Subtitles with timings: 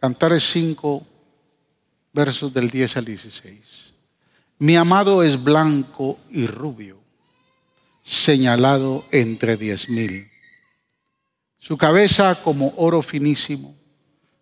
[0.00, 1.04] Cantares 5,
[2.12, 3.58] versos del 10 al 16.
[4.60, 6.98] Mi amado es blanco y rubio,
[8.04, 10.28] señalado entre diez mil.
[11.58, 13.74] Su cabeza como oro finísimo,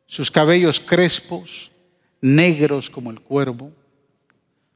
[0.06, 1.72] sus cabellos crespos,
[2.20, 3.72] negros como el cuervo,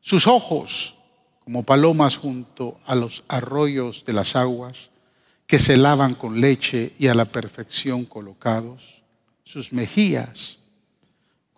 [0.01, 0.95] sus ojos
[1.45, 4.89] como palomas junto a los arroyos de las aguas
[5.47, 9.03] que se lavan con leche y a la perfección colocados,
[9.45, 10.60] sus mejillas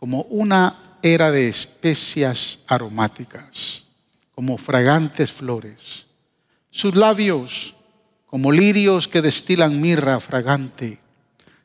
[0.02, 3.84] como una era de especias aromáticas,
[4.34, 6.06] como fragantes flores,
[6.72, 7.76] sus labios
[8.26, 10.98] como lirios que destilan mirra fragante,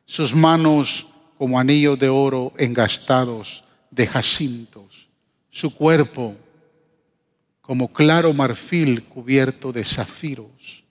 [0.06, 1.08] sus manos
[1.40, 5.08] como anillos de oro engastados de jacintos,
[5.50, 6.36] su cuerpo
[7.62, 10.84] como claro marfil cubierto de zafiros,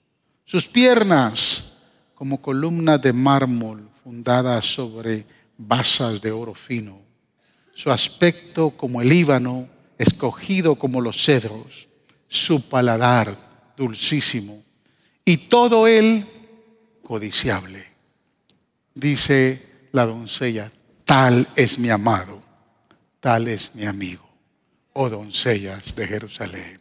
[0.43, 1.77] sus piernas
[2.13, 5.25] como columnas de mármol fundadas sobre
[5.57, 7.06] basas de oro fino
[7.77, 11.87] su aspecto como el Líbano, escogido como los cedros,
[12.27, 13.37] su paladar
[13.77, 14.63] dulcísimo,
[15.23, 16.25] y todo él
[17.03, 17.85] codiciable.
[18.95, 20.71] Dice la doncella,
[21.05, 22.41] tal es mi amado,
[23.19, 24.27] tal es mi amigo,
[24.93, 26.79] oh doncellas de Jerusalén.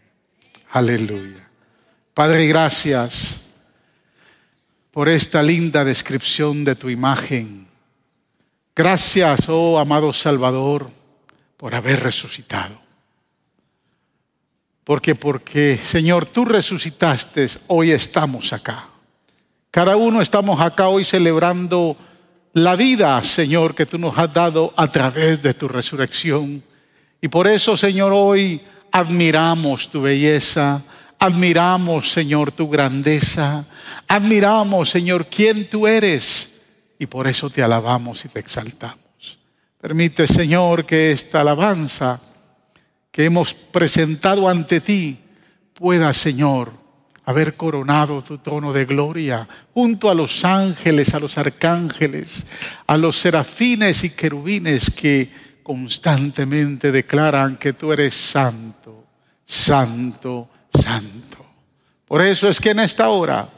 [0.70, 1.46] Aleluya.
[2.14, 3.48] Padre, gracias
[4.90, 7.65] por esta linda descripción de tu imagen
[8.78, 10.90] Gracias, oh amado Salvador,
[11.56, 12.78] por haber resucitado.
[14.84, 18.86] Porque, porque, Señor, tú resucitaste, hoy estamos acá.
[19.70, 21.96] Cada uno estamos acá hoy celebrando
[22.52, 26.62] la vida, Señor, que tú nos has dado a través de tu resurrección.
[27.22, 28.60] Y por eso, Señor, hoy
[28.92, 30.82] admiramos tu belleza,
[31.18, 33.64] admiramos, Señor, tu grandeza,
[34.06, 36.55] admiramos, Señor, quién tú eres
[36.98, 38.98] y por eso te alabamos y te exaltamos.
[39.80, 42.20] Permite, Señor, que esta alabanza
[43.10, 45.18] que hemos presentado ante ti
[45.74, 46.72] pueda, Señor,
[47.24, 52.44] haber coronado tu trono de gloria junto a los ángeles, a los arcángeles,
[52.86, 55.30] a los serafines y querubines que
[55.62, 59.04] constantemente declaran que tú eres santo,
[59.44, 61.44] santo, santo.
[62.06, 63.48] Por eso es que en esta hora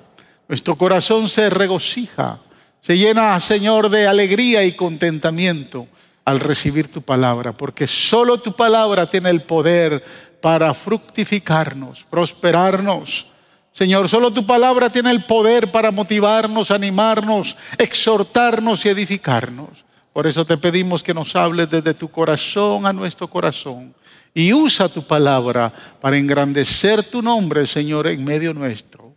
[0.49, 2.41] nuestro corazón se regocija
[2.89, 5.89] se llena, Señor, de alegría y contentamiento
[6.25, 10.03] al recibir tu palabra, porque solo tu palabra tiene el poder
[10.41, 13.27] para fructificarnos, prosperarnos.
[13.73, 19.85] Señor, solo tu palabra tiene el poder para motivarnos, animarnos, exhortarnos y edificarnos.
[20.15, 23.95] Por eso te pedimos que nos hables desde tu corazón a nuestro corazón
[24.33, 29.13] y usa tu palabra para engrandecer tu nombre, Señor, en medio nuestro.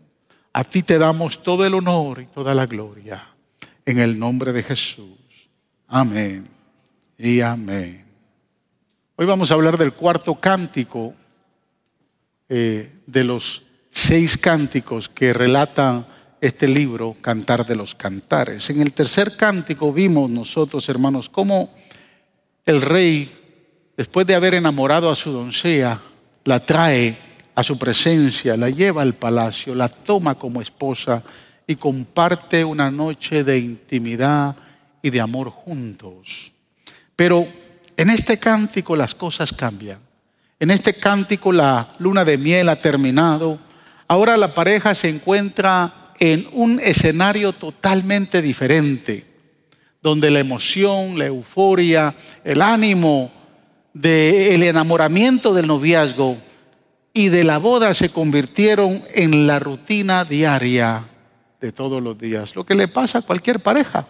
[0.52, 3.31] A ti te damos todo el honor y toda la gloria
[3.86, 5.18] en el nombre de Jesús.
[5.88, 6.48] Amén
[7.18, 8.06] y amén.
[9.16, 11.14] Hoy vamos a hablar del cuarto cántico
[12.50, 16.06] eh, de los seis cánticos que relatan
[16.40, 18.70] este libro, Cantar de los Cantares.
[18.70, 21.70] En el tercer cántico vimos nosotros, hermanos, cómo
[22.66, 23.32] el rey,
[23.96, 26.00] después de haber enamorado a su doncella,
[26.46, 27.16] la trae
[27.54, 31.22] a su presencia, la lleva al palacio, la toma como esposa
[31.68, 34.56] y comparte una noche de intimidad
[35.02, 36.52] y de amor juntos.
[37.16, 37.48] Pero
[37.98, 40.00] en este cántico las cosas cambian.
[40.60, 43.58] En este cántico la luna de miel ha terminado.
[44.08, 49.26] Ahora la pareja se encuentra en un escenario totalmente diferente,
[50.02, 53.32] donde la emoción, la euforia, el ánimo
[53.94, 56.38] del enamoramiento del noviazgo
[57.14, 61.04] y de la boda se convirtieron en la rutina diaria
[61.62, 62.56] de todos los días.
[62.56, 64.06] Lo que le pasa a cualquier pareja,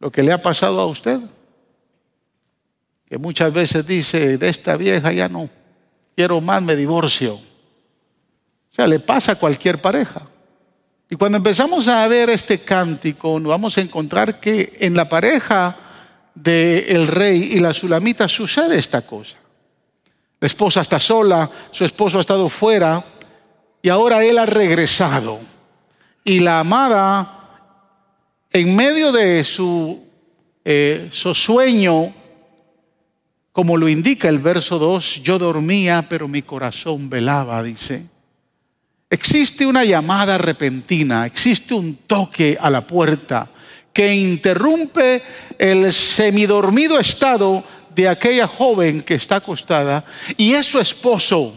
[0.00, 1.20] lo que le ha pasado a usted,
[3.06, 5.48] que muchas veces dice, de esta vieja ya no
[6.16, 7.34] quiero más, me divorcio.
[7.34, 10.22] O sea, le pasa a cualquier pareja.
[11.10, 15.76] Y cuando empezamos a ver este cántico, nos vamos a encontrar que en la pareja
[16.34, 19.36] del rey y la sulamita sucede esta cosa.
[20.40, 23.04] La esposa está sola, su esposo ha estado fuera
[23.82, 25.51] y ahora él ha regresado.
[26.24, 27.66] Y la amada,
[28.50, 30.02] en medio de su,
[30.64, 32.12] eh, su sueño,
[33.52, 38.06] como lo indica el verso 2, yo dormía, pero mi corazón velaba, dice.
[39.10, 43.46] Existe una llamada repentina, existe un toque a la puerta
[43.92, 45.20] que interrumpe
[45.58, 47.62] el semidormido estado
[47.94, 50.04] de aquella joven que está acostada
[50.36, 51.52] y es su esposo.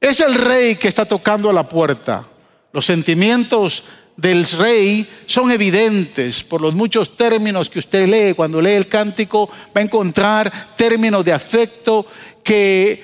[0.00, 2.26] Es el rey que está tocando a la puerta.
[2.72, 3.82] Los sentimientos
[4.18, 8.34] del rey son evidentes por los muchos términos que usted lee.
[8.34, 12.04] Cuando lee el cántico va a encontrar términos de afecto
[12.42, 13.02] que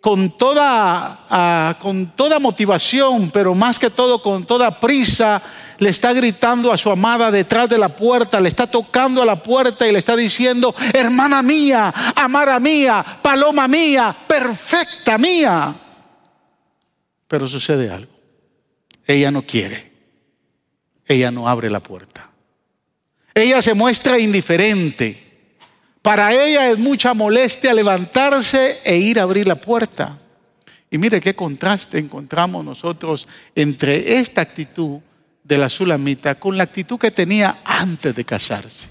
[0.00, 5.42] con toda, ah, con toda motivación, pero más que todo con toda prisa,
[5.78, 9.42] le está gritando a su amada detrás de la puerta, le está tocando a la
[9.42, 15.74] puerta y le está diciendo, hermana mía, amara mía, paloma mía, perfecta mía.
[17.28, 18.15] Pero sucede algo.
[19.06, 19.96] Ella no quiere
[21.06, 22.30] ella no abre la puerta.
[23.34, 25.22] Ella se muestra indiferente.
[26.02, 30.18] Para ella es mucha molestia levantarse e ir a abrir la puerta.
[30.90, 35.00] Y mire qué contraste encontramos nosotros entre esta actitud
[35.42, 38.88] de la sulamita con la actitud que tenía antes de casarse.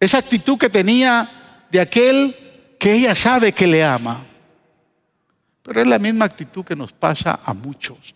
[0.00, 1.28] Esa actitud que tenía
[1.70, 2.34] de aquel
[2.78, 4.24] que ella sabe que le ama.
[5.62, 8.15] Pero es la misma actitud que nos pasa a muchos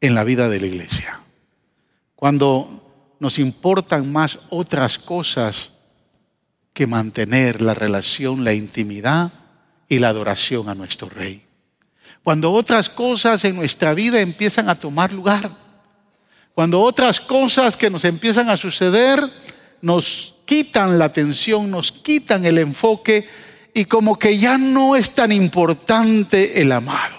[0.00, 1.20] en la vida de la iglesia
[2.20, 5.70] cuando nos importan más otras cosas
[6.74, 9.32] que mantener la relación, la intimidad
[9.88, 11.42] y la adoración a nuestro Rey.
[12.22, 15.50] Cuando otras cosas en nuestra vida empiezan a tomar lugar,
[16.54, 19.18] cuando otras cosas que nos empiezan a suceder
[19.80, 23.26] nos quitan la atención, nos quitan el enfoque
[23.72, 27.16] y como que ya no es tan importante el amado.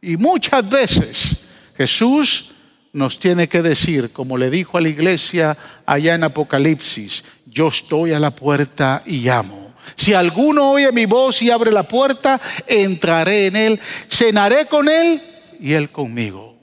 [0.00, 1.39] Y muchas veces
[1.80, 2.50] Jesús
[2.92, 5.56] nos tiene que decir, como le dijo a la iglesia
[5.86, 9.72] allá en Apocalipsis, yo estoy a la puerta y llamo.
[9.96, 13.80] Si alguno oye mi voz y abre la puerta, entraré en él,
[14.10, 15.22] cenaré con él
[15.58, 16.54] y él conmigo.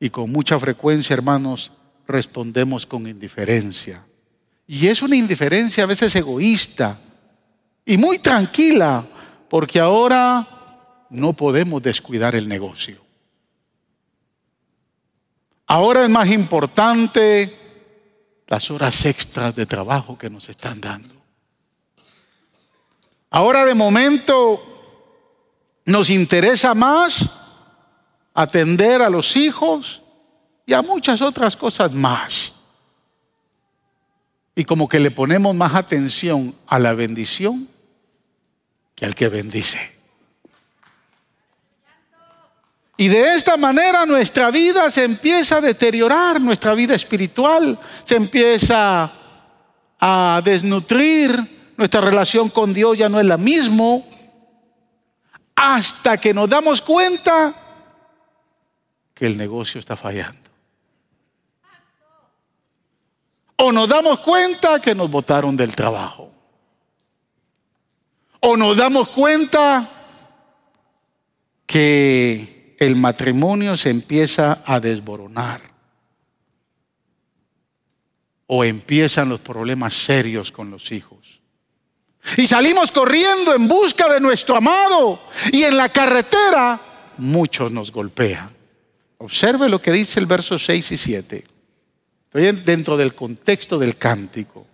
[0.00, 1.72] Y con mucha frecuencia, hermanos,
[2.06, 4.02] respondemos con indiferencia.
[4.66, 6.98] Y es una indiferencia a veces egoísta
[7.84, 9.04] y muy tranquila,
[9.50, 10.48] porque ahora
[11.10, 13.06] no podemos descuidar el negocio.
[15.68, 17.54] Ahora es más importante
[18.46, 21.14] las horas extras de trabajo que nos están dando.
[23.30, 24.62] Ahora de momento
[25.84, 27.28] nos interesa más
[28.32, 30.02] atender a los hijos
[30.64, 32.54] y a muchas otras cosas más.
[34.54, 37.68] Y como que le ponemos más atención a la bendición
[38.94, 39.97] que al que bendice.
[43.00, 49.12] Y de esta manera nuestra vida se empieza a deteriorar, nuestra vida espiritual se empieza
[50.00, 51.30] a desnutrir,
[51.76, 54.00] nuestra relación con Dios ya no es la misma,
[55.54, 57.54] hasta que nos damos cuenta
[59.14, 60.50] que el negocio está fallando.
[63.58, 66.32] O nos damos cuenta que nos botaron del trabajo.
[68.40, 69.88] O nos damos cuenta
[71.64, 75.60] que el matrimonio se empieza a desboronar.
[78.46, 81.40] O empiezan los problemas serios con los hijos.
[82.36, 85.20] Y salimos corriendo en busca de nuestro amado.
[85.52, 86.80] Y en la carretera
[87.18, 88.50] muchos nos golpean.
[89.18, 91.44] Observe lo que dice el verso 6 y 7.
[92.24, 94.66] Estoy dentro del contexto del cántico.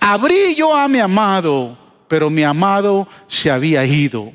[0.00, 1.76] Abrí yo a mi amado,
[2.08, 4.32] pero mi amado se había ido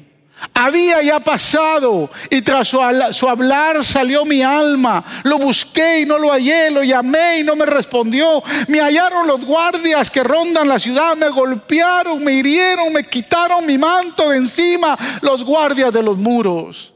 [0.53, 5.03] había ya pasado y tras su, hablar salió mi alma.
[5.23, 8.43] Lo busqué y no lo hallé, lo llamé y no me respondió.
[8.67, 13.77] Me hallaron los guardias que rondan la ciudad, me golpearon, me hirieron, me quitaron mi
[13.77, 16.93] manto de encima, los guardias de los muros.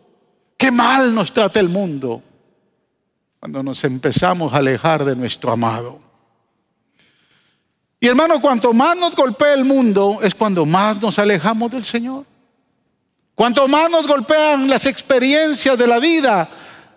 [0.57, 2.23] Qué mal nos trata el mundo
[3.39, 5.99] cuando nos empezamos a alejar de nuestro amado.
[7.99, 12.25] Y hermano, cuanto más nos golpea el mundo, es cuando más nos alejamos del Señor.
[13.37, 16.49] Cuanto más nos golpean las experiencias de la vida,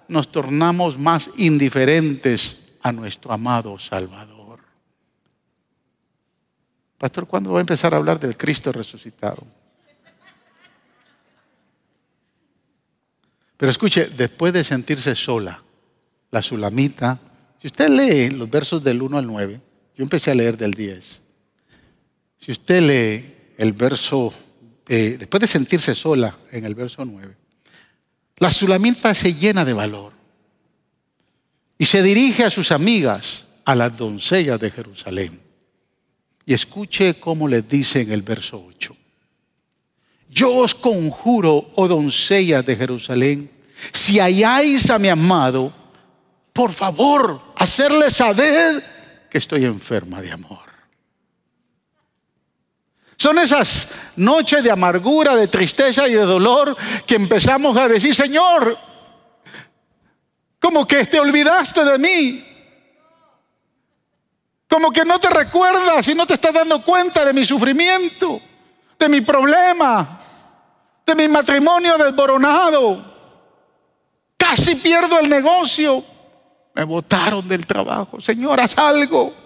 [0.09, 4.59] nos tornamos más indiferentes a nuestro amado Salvador.
[6.97, 9.47] Pastor, ¿cuándo va a empezar a hablar del Cristo resucitado?
[13.59, 15.63] Pero escuche, después de sentirse sola,
[16.31, 17.19] la sulamita,
[17.61, 19.61] si usted lee los versos del 1 al 9,
[19.95, 21.21] yo empecé a leer del 10.
[22.39, 24.33] Si usted lee el verso
[24.93, 27.37] eh, después de sentirse sola en el verso 9,
[28.39, 30.13] la sulamita se llena de valor
[31.79, 35.41] y se dirige a sus amigas, a las doncellas de Jerusalén.
[36.45, 38.97] Y escuche cómo les dice en el verso 8.
[40.29, 43.49] Yo os conjuro, oh doncellas de Jerusalén,
[43.93, 45.73] si halláis a mi amado,
[46.53, 48.83] por favor, hacerle saber
[49.31, 50.70] que estoy enferma de amor.
[53.21, 53.87] Son esas
[54.17, 56.75] noches de amargura, de tristeza y de dolor
[57.05, 58.79] que empezamos a decir, Señor,
[60.59, 62.45] Como que te olvidaste de mí.
[64.67, 68.41] Como que no te recuerdas y no te estás dando cuenta de mi sufrimiento,
[68.99, 70.19] de mi problema,
[71.05, 73.05] de mi matrimonio desboronado.
[74.35, 76.03] Casi pierdo el negocio.
[76.75, 78.19] Me botaron del trabajo.
[78.19, 79.40] Señor, haz algo.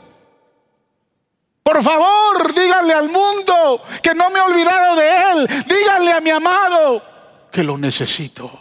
[1.64, 5.64] Por favor, díganle al mundo que no me he olvidado de él.
[5.66, 7.02] Díganle a mi amado
[7.50, 8.60] que lo necesito.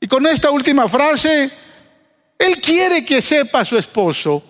[0.00, 1.50] Y con esta última frase,
[2.38, 4.42] él quiere que sepa su esposo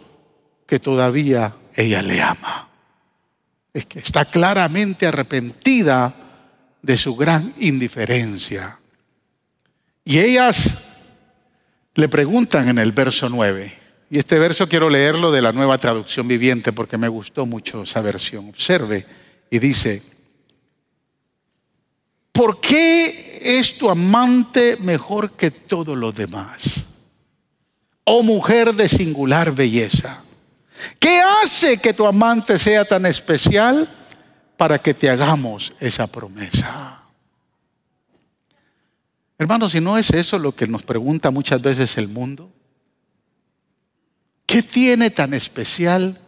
[0.66, 2.68] que todavía ella le ama.
[3.72, 6.14] Es que está claramente arrepentida
[6.82, 8.78] de su gran indiferencia.
[10.04, 10.76] Y ellas
[11.94, 13.79] le preguntan en el verso 9,
[14.10, 18.00] y este verso quiero leerlo de la nueva traducción viviente porque me gustó mucho esa
[18.00, 18.48] versión.
[18.48, 19.06] Observe
[19.48, 20.02] y dice,
[22.32, 26.86] ¿por qué es tu amante mejor que todos los demás?
[28.02, 30.24] Oh mujer de singular belleza.
[30.98, 33.88] ¿Qué hace que tu amante sea tan especial
[34.56, 37.00] para que te hagamos esa promesa?
[39.38, 42.50] Hermanos, si no es eso lo que nos pregunta muchas veces el mundo,
[44.50, 46.18] ¿qué tiene tan especial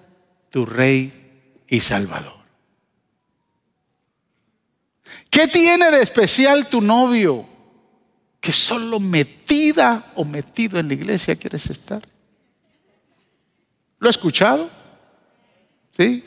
[0.49, 1.13] tu rey
[1.67, 2.41] y salvador?
[5.29, 7.45] ¿Qué tiene de especial tu novio
[8.41, 12.01] que solo metida o metido en la iglesia quieres estar?
[13.99, 14.71] ¿Lo ha escuchado?
[15.99, 16.25] ¿Sí?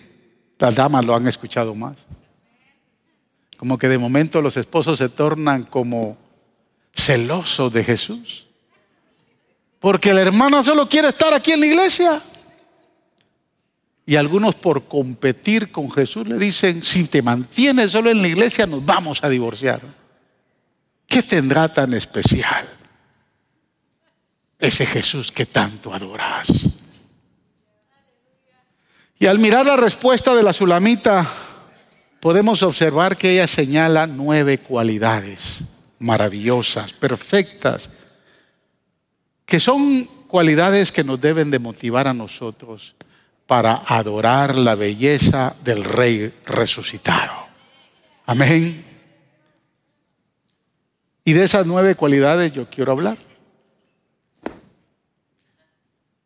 [0.60, 1.96] Las damas lo han escuchado más.
[3.56, 6.18] Como que de momento los esposos se tornan como
[6.94, 8.45] celosos de Jesús.
[9.86, 12.20] Porque la hermana solo quiere estar aquí en la iglesia.
[14.04, 18.66] Y algunos por competir con Jesús le dicen, si te mantienes solo en la iglesia
[18.66, 19.82] nos vamos a divorciar.
[21.06, 22.68] ¿Qué tendrá tan especial
[24.58, 26.48] ese Jesús que tanto adoras?
[29.20, 31.30] Y al mirar la respuesta de la Sulamita,
[32.20, 35.60] podemos observar que ella señala nueve cualidades
[36.00, 37.92] maravillosas, perfectas,
[39.46, 42.96] que son cualidades que nos deben de motivar a nosotros
[43.48, 47.46] para adorar la belleza del Rey resucitado.
[48.26, 48.84] Amén.
[51.24, 53.18] Y de esas nueve cualidades yo quiero hablar.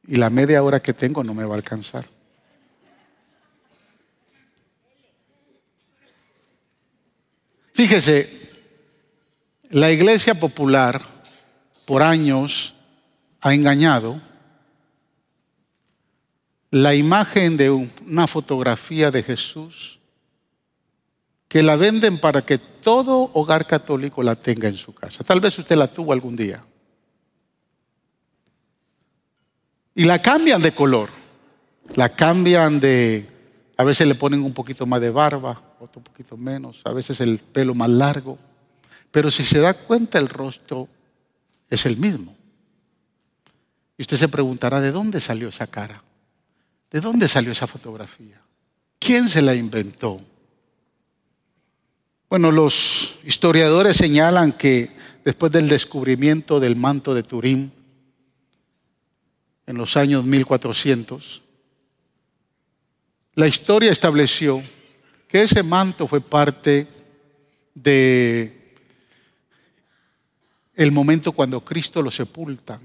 [0.08, 2.08] Y la media hora que tengo no me va a alcanzar.
[7.74, 8.30] Fíjese,
[9.70, 11.02] la iglesia popular
[11.86, 12.74] por años
[13.42, 14.22] ha engañado
[16.72, 20.00] la imagen de una fotografía de Jesús
[21.48, 25.24] que la venden para que todo hogar católico la tenga en su casa.
[25.24, 26.64] Tal vez usted la tuvo algún día.
[29.96, 31.10] Y la cambian de color,
[31.96, 33.28] la cambian de,
[33.76, 37.40] a veces le ponen un poquito más de barba, otro poquito menos, a veces el
[37.40, 38.38] pelo más largo.
[39.10, 40.88] Pero si se da cuenta, el rostro
[41.68, 42.39] es el mismo.
[44.00, 46.02] Y usted se preguntará, ¿de dónde salió esa cara?
[46.90, 48.42] ¿De dónde salió esa fotografía?
[48.98, 50.22] ¿Quién se la inventó?
[52.30, 54.90] Bueno, los historiadores señalan que
[55.26, 57.74] después del descubrimiento del manto de Turín,
[59.68, 61.44] en los años 1400,
[63.34, 64.64] la historia estableció
[65.28, 66.88] que ese manto fue parte
[67.76, 68.76] de
[70.76, 72.80] el momento cuando Cristo lo sepulta.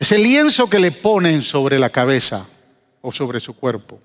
[0.00, 2.44] Ese lienzo que le ponen sobre la cabeza
[3.00, 4.00] o sobre su cuerpo.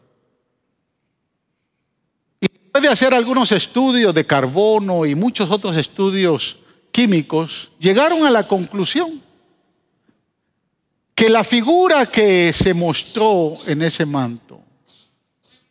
[2.40, 6.60] Y después de hacer algunos estudios de carbono y muchos otros estudios
[6.92, 9.20] químicos, llegaron a la conclusión
[11.16, 14.56] que la figura que se mostró en ese manto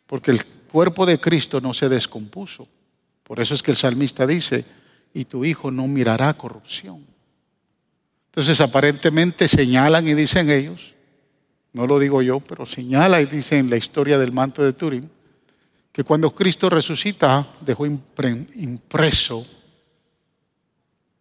[0.05, 2.67] porque el cuerpo de Cristo no se descompuso.
[3.23, 4.63] Por eso es que el salmista dice,
[5.13, 7.05] y tu hijo no mirará corrupción.
[8.35, 10.93] Entonces aparentemente señalan y dicen ellos,
[11.71, 15.09] no lo digo yo, pero señala y dicen la historia del manto de Turín,
[15.89, 19.47] que cuando Cristo resucita dejó impreso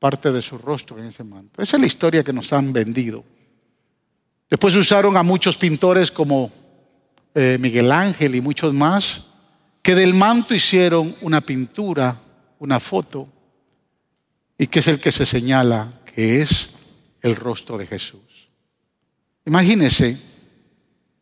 [0.01, 1.63] parte de su rostro en ese manto.
[1.63, 3.23] Esa es la historia que nos han vendido.
[4.51, 6.51] Después usaron a muchos pintores como
[7.33, 9.27] eh, Miguel Ángel y muchos más,
[9.83, 12.17] que del manto hicieron una pintura,
[12.59, 13.29] una foto,
[14.59, 16.74] y que es el que se señala que es
[17.25, 18.51] el rostro de Jesús.
[19.47, 20.19] Imagínese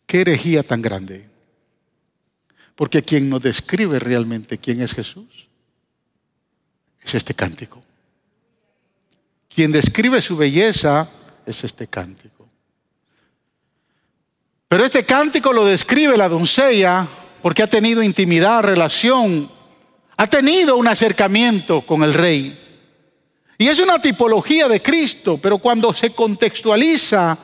[0.05, 1.29] qué herejía tan grande.
[2.75, 5.49] Porque quien nos describe realmente quién es Jesús
[7.01, 7.83] es este cántico.
[9.55, 11.09] quien describe su belleza
[11.45, 12.49] es este cántico.
[14.67, 17.07] Pero este cántico lo describe la doncella
[17.43, 19.51] porque ha tenido intimidad, relación,
[20.17, 22.62] ha tenido un acercamiento con el rey.
[23.63, 27.39] Y es una tipología de Cristo, pero cuando se contextualiza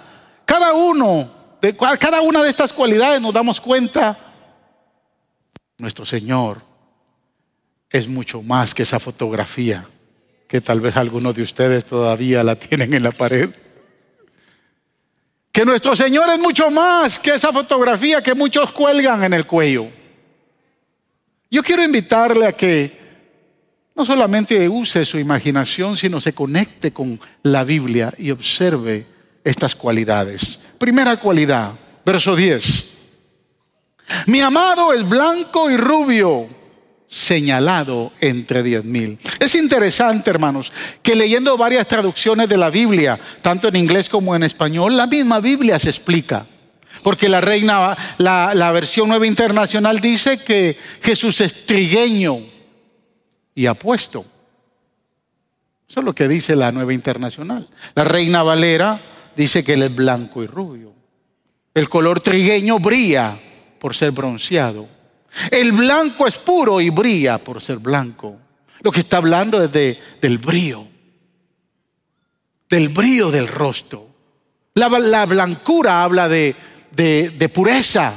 [0.44, 1.30] cada uno,
[1.62, 4.18] de, cada una de estas cualidades nos damos cuenta,
[5.78, 6.60] nuestro Señor
[7.88, 9.86] es mucho más que esa fotografía
[10.48, 13.50] que tal vez algunos de ustedes todavía la tienen en la pared.
[15.52, 19.86] Que nuestro Señor es mucho más que esa fotografía que muchos cuelgan en el cuello.
[21.48, 23.07] Yo quiero invitarle a que
[23.98, 29.04] no solamente use su imaginación, sino se conecte con la Biblia y observe
[29.42, 30.60] estas cualidades.
[30.78, 31.72] Primera cualidad,
[32.06, 32.92] verso 10.
[34.26, 36.46] Mi amado es blanco y rubio,
[37.08, 39.18] señalado entre diez mil.
[39.40, 44.44] Es interesante, hermanos, que leyendo varias traducciones de la Biblia, tanto en inglés como en
[44.44, 46.46] español, la misma Biblia se explica.
[47.02, 52.38] Porque la reina, la, versión nueva internacional dice que Jesús es trigueño
[53.58, 54.24] y apuesto.
[55.88, 57.68] Eso es lo que dice la nueva internacional.
[57.96, 59.00] La reina Valera
[59.34, 60.92] dice que él es blanco y rubio.
[61.74, 63.36] El color trigueño brilla
[63.80, 64.86] por ser bronceado.
[65.50, 68.36] El blanco es puro y brilla por ser blanco.
[68.80, 70.86] Lo que está hablando es de, del brillo,
[72.70, 74.06] del brillo del rostro.
[74.74, 76.54] La, la blancura habla de,
[76.92, 78.12] de, de pureza.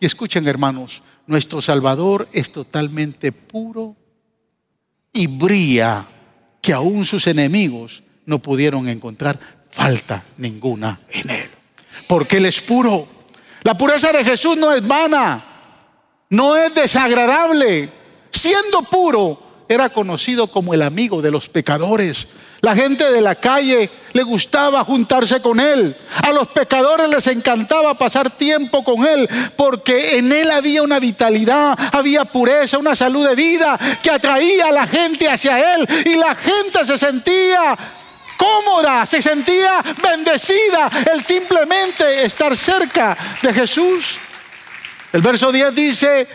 [0.00, 4.01] Y escuchen hermanos, nuestro Salvador es totalmente puro
[5.12, 6.06] y brilla
[6.60, 9.38] que aún sus enemigos no pudieron encontrar
[9.70, 11.48] falta ninguna en él.
[12.06, 13.06] Porque él es puro.
[13.62, 15.44] La pureza de Jesús no es vana,
[16.30, 17.88] no es desagradable.
[18.30, 22.28] Siendo puro, era conocido como el amigo de los pecadores.
[22.62, 25.96] La gente de la calle le gustaba juntarse con él.
[26.22, 31.76] A los pecadores les encantaba pasar tiempo con él porque en él había una vitalidad,
[31.92, 36.36] había pureza, una salud de vida que atraía a la gente hacia él y la
[36.36, 37.76] gente se sentía
[38.36, 44.18] cómoda, se sentía bendecida el simplemente estar cerca de Jesús.
[45.12, 46.28] El verso 10 dice,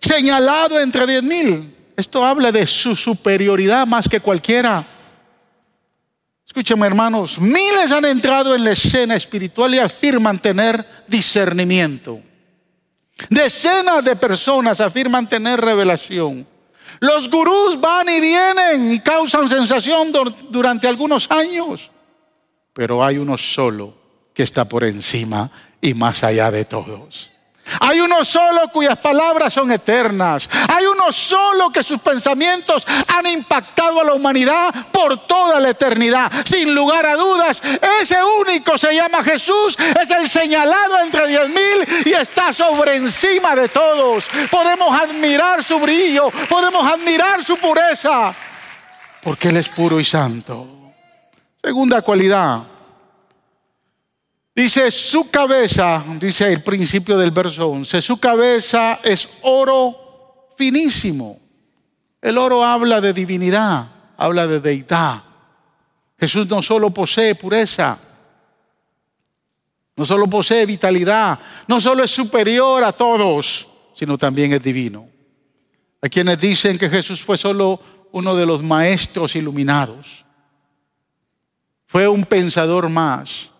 [0.00, 1.76] señalado entre diez mil.
[1.96, 4.97] Esto habla de su superioridad más que cualquiera.
[6.48, 12.20] Escúcheme hermanos, miles han entrado en la escena espiritual y afirman tener discernimiento.
[13.28, 16.46] Decenas de personas afirman tener revelación.
[17.00, 20.10] Los gurús van y vienen y causan sensación
[20.48, 21.90] durante algunos años,
[22.72, 23.94] pero hay uno solo
[24.32, 25.50] que está por encima
[25.82, 27.30] y más allá de todos.
[27.80, 30.48] Hay uno solo cuyas palabras son eternas.
[30.68, 36.30] Hay uno solo que sus pensamientos han impactado a la humanidad por toda la eternidad.
[36.44, 37.62] Sin lugar a dudas,
[38.00, 43.54] ese único se llama Jesús, es el señalado entre diez mil y está sobre encima
[43.54, 44.24] de todos.
[44.50, 48.34] Podemos admirar su brillo, podemos admirar su pureza,
[49.22, 50.66] porque Él es puro y santo.
[51.62, 52.62] Segunda cualidad,
[54.58, 61.38] Dice, su cabeza, dice el principio del verso 11, su cabeza es oro finísimo.
[62.20, 65.22] El oro habla de divinidad, habla de deidad.
[66.18, 68.00] Jesús no solo posee pureza,
[69.96, 75.08] no solo posee vitalidad, no solo es superior a todos, sino también es divino.
[76.02, 80.24] Hay quienes dicen que Jesús fue solo uno de los maestros iluminados.
[81.86, 83.50] Fue un pensador más.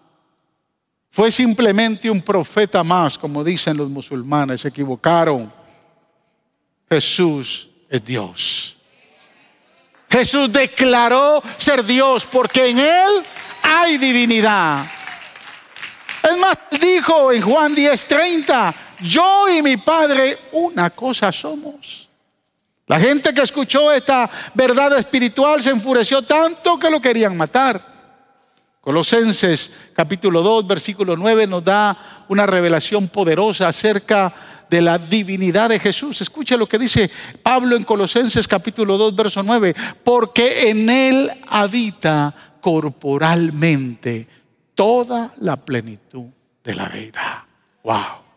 [1.11, 5.53] Fue simplemente un profeta más, como dicen los musulmanes, se equivocaron.
[6.89, 8.77] Jesús es Dios.
[10.11, 13.25] Jesús declaró ser Dios porque en Él
[13.63, 14.87] hay divinidad.
[16.23, 22.09] Es más, dijo en Juan 10:30, yo y mi Padre una cosa somos.
[22.87, 27.98] La gente que escuchó esta verdad espiritual se enfureció tanto que lo querían matar.
[28.89, 34.35] Colosenses capítulo 2, versículo 9 nos da una revelación poderosa acerca
[34.71, 36.23] de la divinidad de Jesús.
[36.23, 37.11] Escucha lo que dice
[37.43, 44.27] Pablo en Colosenses capítulo 2, verso 9, porque en él habita corporalmente
[44.75, 46.29] toda la plenitud
[46.65, 47.43] de la deidad.
[47.85, 48.28] Wow.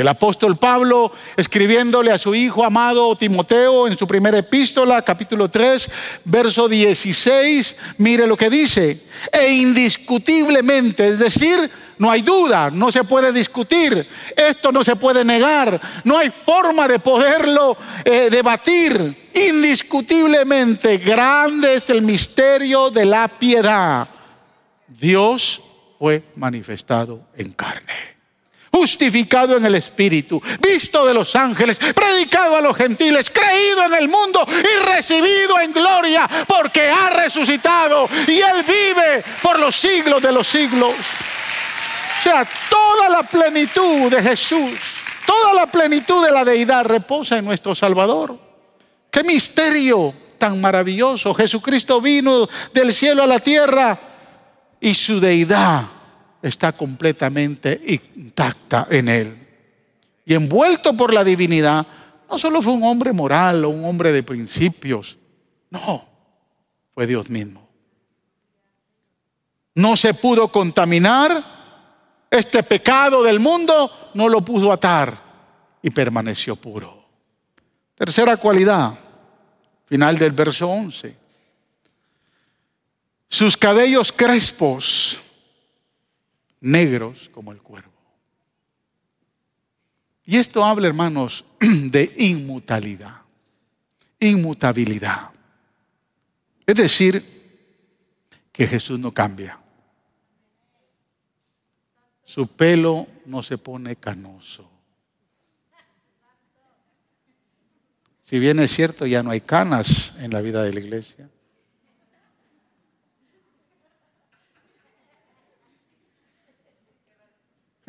[0.00, 5.90] El apóstol Pablo, escribiéndole a su hijo amado Timoteo en su primera epístola, capítulo 3,
[6.24, 11.58] verso 16, mire lo que dice, e indiscutiblemente, es decir,
[11.98, 16.88] no hay duda, no se puede discutir, esto no se puede negar, no hay forma
[16.88, 19.30] de poderlo eh, debatir.
[19.34, 24.08] Indiscutiblemente grande es el misterio de la piedad.
[24.88, 25.60] Dios
[25.98, 28.09] fue manifestado en carne
[28.72, 34.08] justificado en el Espíritu, visto de los ángeles, predicado a los gentiles, creído en el
[34.08, 40.32] mundo y recibido en gloria porque ha resucitado y Él vive por los siglos de
[40.32, 40.90] los siglos.
[40.90, 44.78] O sea, toda la plenitud de Jesús,
[45.26, 48.38] toda la plenitud de la deidad reposa en nuestro Salvador.
[49.10, 51.34] Qué misterio tan maravilloso.
[51.34, 53.98] Jesucristo vino del cielo a la tierra
[54.80, 55.84] y su deidad
[56.42, 57.80] está completamente
[58.16, 59.48] intacta en él.
[60.24, 61.86] Y envuelto por la divinidad,
[62.30, 65.18] no solo fue un hombre moral o un hombre de principios,
[65.70, 66.04] no,
[66.94, 67.68] fue Dios mismo.
[69.74, 71.42] No se pudo contaminar,
[72.30, 75.16] este pecado del mundo no lo pudo atar
[75.82, 77.04] y permaneció puro.
[77.94, 78.94] Tercera cualidad,
[79.86, 81.16] final del verso 11.
[83.28, 85.20] Sus cabellos crespos
[86.60, 87.90] negros como el cuervo.
[90.24, 93.22] Y esto habla, hermanos, de inmutabilidad,
[94.20, 95.30] inmutabilidad.
[96.66, 97.24] Es decir,
[98.52, 99.58] que Jesús no cambia.
[102.24, 104.70] Su pelo no se pone canoso.
[108.22, 111.28] Si bien es cierto, ya no hay canas en la vida de la iglesia.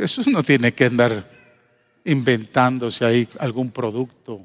[0.01, 1.23] Jesús no tiene que andar
[2.05, 4.41] inventándose ahí algún producto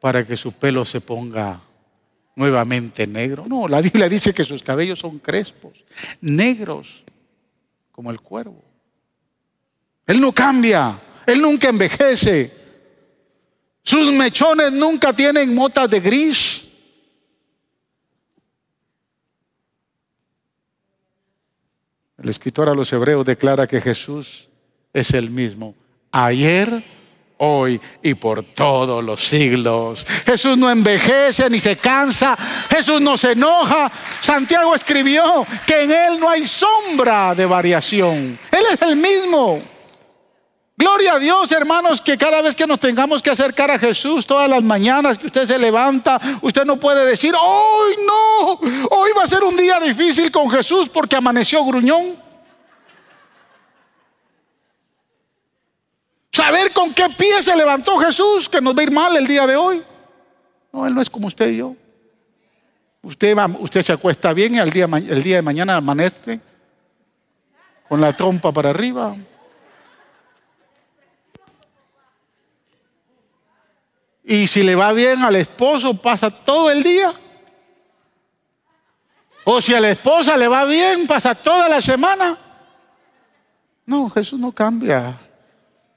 [0.00, 1.60] para que su pelo se ponga
[2.36, 3.44] nuevamente negro.
[3.46, 5.74] No, la Biblia dice que sus cabellos son crespos,
[6.22, 7.04] negros,
[7.92, 8.64] como el cuervo.
[10.06, 12.50] Él no cambia, él nunca envejece.
[13.82, 16.66] Sus mechones nunca tienen motas de gris.
[22.30, 24.48] Escritor a los hebreos declara que Jesús
[24.92, 25.74] es el mismo
[26.12, 26.82] ayer,
[27.38, 30.06] hoy y por todos los siglos.
[30.26, 32.36] Jesús no envejece ni se cansa,
[32.68, 33.90] Jesús no se enoja.
[34.20, 38.38] Santiago escribió que en Él no hay sombra de variación.
[38.50, 39.58] Él es el mismo.
[40.80, 44.48] Gloria a Dios, hermanos, que cada vez que nos tengamos que acercar a Jesús, todas
[44.48, 48.52] las mañanas que usted se levanta, usted no puede decir, hoy no,
[48.90, 52.16] hoy va a ser un día difícil con Jesús porque amaneció gruñón.
[56.32, 59.46] Saber con qué pie se levantó Jesús, que nos va a ir mal el día
[59.46, 59.82] de hoy.
[60.72, 61.76] No, Él no es como usted y yo.
[63.02, 66.40] Usted, usted se acuesta bien y al día, el día de mañana amanece
[67.86, 69.14] con la trompa para arriba.
[74.30, 77.12] Y si le va bien al esposo, pasa todo el día.
[79.42, 82.38] O si a la esposa le va bien, pasa toda la semana.
[83.86, 85.18] No, Jesús no cambia.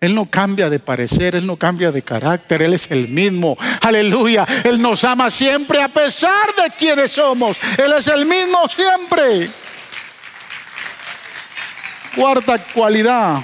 [0.01, 3.55] Él no cambia de parecer, Él no cambia de carácter, Él es el mismo.
[3.81, 4.47] Aleluya.
[4.63, 7.55] Él nos ama siempre a pesar de quienes somos.
[7.77, 9.47] Él es el mismo siempre.
[12.15, 13.43] Cuarta cualidad.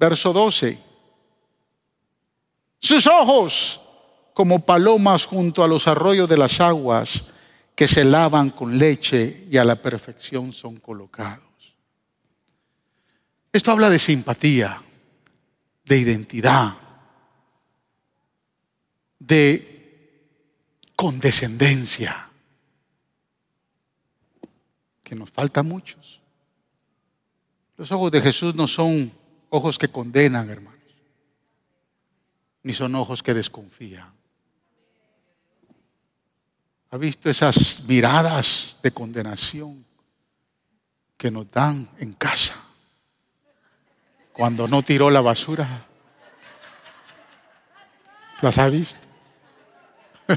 [0.00, 0.85] Verso 12.
[2.86, 3.80] Sus ojos
[4.32, 7.24] como palomas junto a los arroyos de las aguas
[7.74, 11.42] que se lavan con leche y a la perfección son colocados.
[13.52, 14.80] Esto habla de simpatía,
[15.84, 16.76] de identidad,
[19.18, 22.30] de condescendencia,
[25.02, 26.20] que nos falta muchos.
[27.76, 29.10] Los ojos de Jesús no son
[29.50, 30.75] ojos que condenan, hermano
[32.66, 34.12] ni son ojos que desconfían.
[36.90, 39.86] ¿Ha visto esas miradas de condenación
[41.16, 42.56] que nos dan en casa?
[44.32, 45.86] Cuando no tiró la basura.
[48.40, 48.98] ¿Las ha visto?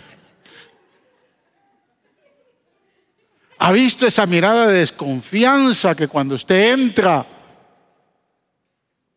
[3.58, 7.26] ¿Ha visto esa mirada de desconfianza que cuando usted entra,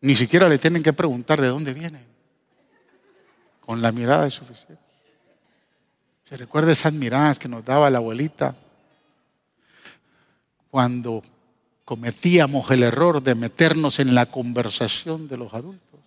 [0.01, 2.12] ni siquiera le tienen que preguntar de dónde viene?
[3.65, 4.83] Con la mirada es suficiente.
[6.25, 8.57] ¿Se recuerda esas miradas que nos daba la abuelita
[10.69, 11.23] cuando
[11.85, 16.01] cometíamos el error de meternos en la conversación de los adultos?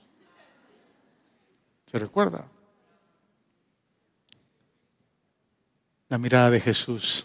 [1.91, 2.45] ¿Se recuerda?
[6.11, 7.25] La mirada de Jesús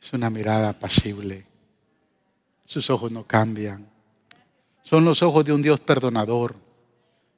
[0.00, 1.44] es una mirada apacible.
[2.64, 3.90] Sus ojos no cambian.
[4.84, 6.67] Son los ojos de un Dios perdonador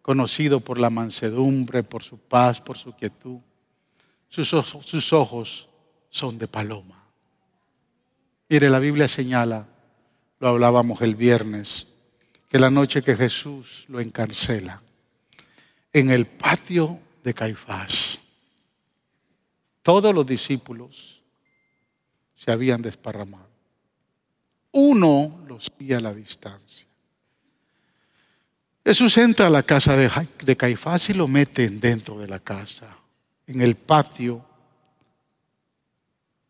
[0.02, 3.38] conocido por la mansedumbre, por su paz, por su quietud.
[4.28, 5.68] Sus ojos,
[6.10, 7.04] son de paloma.
[8.48, 9.66] Mire, la Biblia señala,
[10.38, 11.86] lo hablábamos el viernes,
[12.48, 14.82] que la noche que Jesús lo encarcela,
[15.92, 18.18] en el patio de Caifás,
[19.82, 21.22] todos los discípulos
[22.34, 23.48] se habían desparramado.
[24.72, 26.86] Uno los veía a la distancia.
[28.90, 32.88] Jesús entra a la casa de, Caifás y lo meten dentro de la casa.
[33.46, 34.44] En el patio,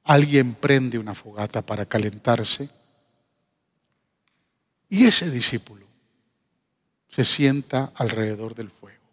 [0.05, 2.71] alguien prende una fogata para calentarse.
[4.89, 5.85] Y ese discípulo
[7.11, 9.05] se sienta alrededor del fuego.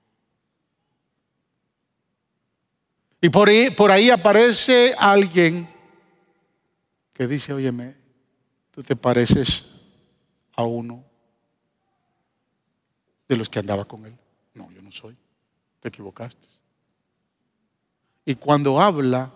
[3.20, 5.68] Y por ahí, por ahí aparece alguien
[7.12, 7.94] que dice, óyeme,
[8.72, 9.66] tú te pareces
[10.54, 11.07] a uno
[13.28, 14.18] de los que andaba con él.
[14.54, 15.16] No, yo no soy.
[15.80, 16.48] Te equivocaste.
[18.26, 19.32] Y cuando habla,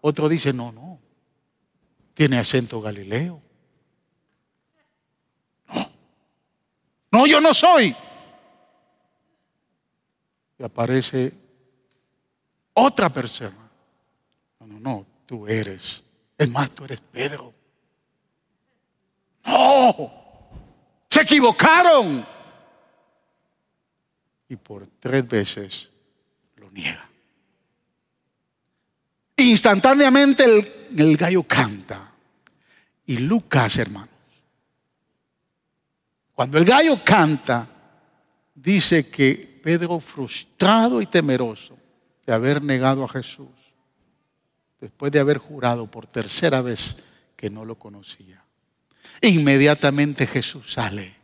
[0.00, 1.00] otro dice, no, no,
[2.14, 3.40] tiene acento galileo.
[5.68, 5.90] No,
[7.10, 7.94] no, yo no soy.
[10.58, 11.32] Y aparece
[12.72, 13.68] otra persona.
[14.60, 16.02] No, no, no, tú eres.
[16.38, 17.52] Es más, tú eres Pedro.
[19.44, 20.10] No,
[21.10, 22.35] se equivocaron.
[24.48, 25.90] Y por tres veces
[26.56, 27.08] lo niega.
[29.36, 30.44] Instantáneamente
[30.96, 32.12] el, gallo canta.
[33.06, 34.08] Y Lucas, hermanos,
[36.32, 37.68] cuando el gallo canta,
[38.54, 41.76] dice que Pedro, frustrado y temeroso
[42.24, 43.48] de haber negado a Jesús,
[44.80, 46.96] después de haber jurado por tercera vez
[47.36, 48.46] que no lo conocía,
[49.22, 51.14] Inmediatamente Jesús sale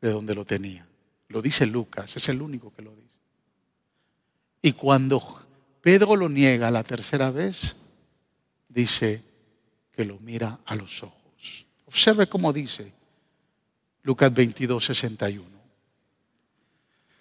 [0.00, 0.86] de donde lo tenía.
[1.28, 3.08] Lo dice Lucas, es el único que lo dice.
[4.62, 5.40] Y cuando
[5.80, 7.76] Pedro lo niega la tercera vez,
[8.68, 9.22] dice
[9.92, 11.66] que lo mira a los ojos.
[11.86, 12.92] Observe cómo dice
[14.02, 15.46] Lucas 22, 61.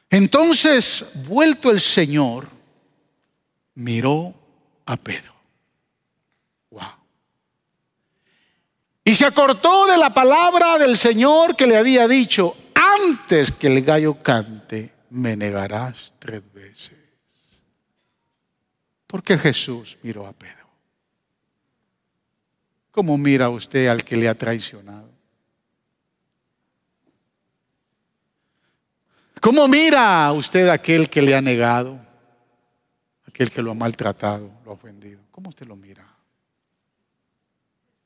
[0.09, 2.47] Entonces, vuelto el Señor,
[3.75, 4.33] miró
[4.85, 5.37] a Pedro.
[9.07, 12.57] Y se acortó de la palabra del Señor que le había dicho,
[13.05, 16.97] antes que el gallo cante, me negarás tres veces.
[19.05, 20.67] ¿Por qué Jesús miró a Pedro?
[22.91, 25.09] ¿Cómo mira usted al que le ha traicionado?
[29.39, 31.99] ¿Cómo mira usted a aquel que le ha negado?
[33.27, 35.21] Aquel que lo ha maltratado, lo ha ofendido.
[35.31, 36.05] ¿Cómo usted lo mira?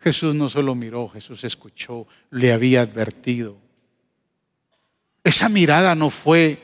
[0.01, 3.57] Jesús no solo miró, Jesús escuchó, le había advertido.
[5.23, 6.57] Esa mirada no fue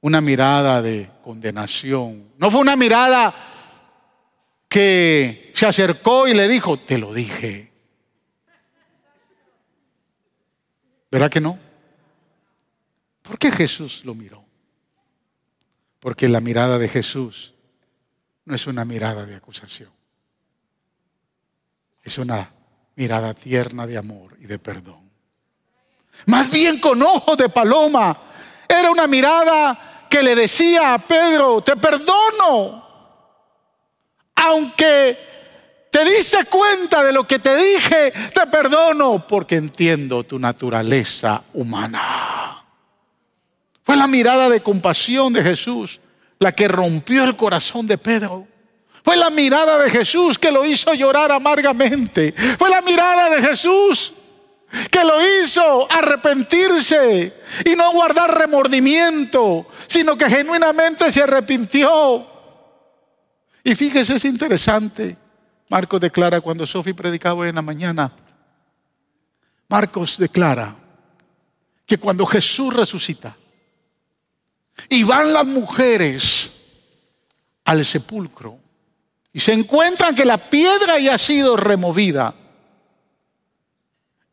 [0.00, 3.34] una mirada de condenación, no fue una mirada
[4.68, 7.72] que se acercó y le dijo, te lo dije.
[11.10, 11.58] ¿Verdad que no?
[13.22, 14.44] ¿Por qué Jesús lo miró?
[16.00, 17.54] Porque la mirada de Jesús
[18.44, 19.90] no es una mirada de acusación
[22.04, 22.52] es una
[22.96, 25.03] mirada tierna de amor y de perdón.
[26.26, 28.16] Más bien con ojos de paloma.
[28.68, 32.84] Era una mirada que le decía a Pedro, te perdono.
[34.36, 35.18] Aunque
[35.90, 42.64] te diste cuenta de lo que te dije, te perdono porque entiendo tu naturaleza humana.
[43.82, 46.00] Fue la mirada de compasión de Jesús
[46.38, 48.46] la que rompió el corazón de Pedro.
[49.04, 52.32] Fue la mirada de Jesús que lo hizo llorar amargamente.
[52.58, 54.12] Fue la mirada de Jesús
[54.90, 57.32] que lo hizo arrepentirse
[57.64, 62.26] y no guardar remordimiento, sino que genuinamente se arrepintió.
[63.62, 65.16] Y fíjese, es interesante.
[65.68, 68.12] Marcos declara cuando Sofi predicaba en la mañana,
[69.68, 70.74] Marcos declara
[71.86, 73.36] que cuando Jesús resucita
[74.88, 76.52] y van las mujeres
[77.64, 78.58] al sepulcro,
[79.34, 82.34] y se encuentran que la piedra ya ha sido removida.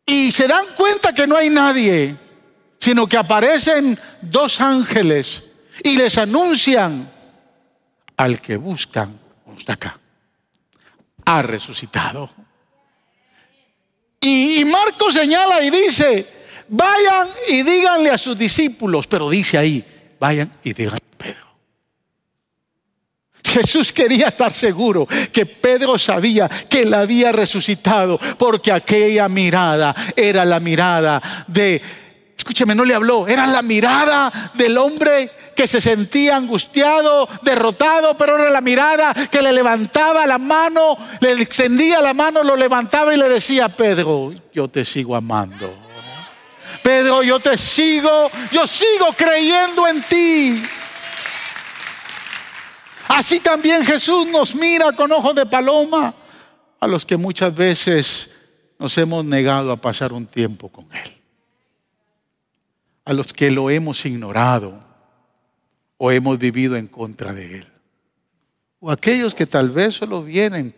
[0.05, 2.15] Y se dan cuenta que no hay nadie,
[2.79, 5.43] sino que aparecen dos ángeles
[5.83, 7.09] y les anuncian
[8.17, 9.19] al que buscan,
[9.57, 9.99] está acá,
[11.25, 12.29] ha resucitado.
[14.19, 16.27] Y, Marcos señala y dice,
[16.67, 19.83] vayan y díganle a sus discípulos, pero dice ahí,
[20.19, 20.99] vayan y digan
[23.51, 30.45] Jesús quería estar seguro que Pedro sabía que él había resucitado porque aquella mirada era
[30.45, 31.81] la mirada de,
[32.37, 38.39] escúcheme, no le habló, era la mirada del hombre que se sentía angustiado, derrotado, pero
[38.39, 43.17] era la mirada que le levantaba la mano, le extendía la mano, lo levantaba y
[43.17, 45.73] le decía, Pedro, yo te sigo amando.
[46.81, 50.63] Pedro, yo te sigo, yo sigo creyendo en ti.
[53.13, 56.15] Así también Jesús nos mira con ojos de paloma
[56.79, 58.31] a los que muchas veces
[58.79, 61.11] nos hemos negado a pasar un tiempo con Él.
[63.03, 64.81] A los que lo hemos ignorado
[65.97, 67.67] o hemos vivido en contra de Él.
[68.79, 70.73] O aquellos que tal vez solo vienen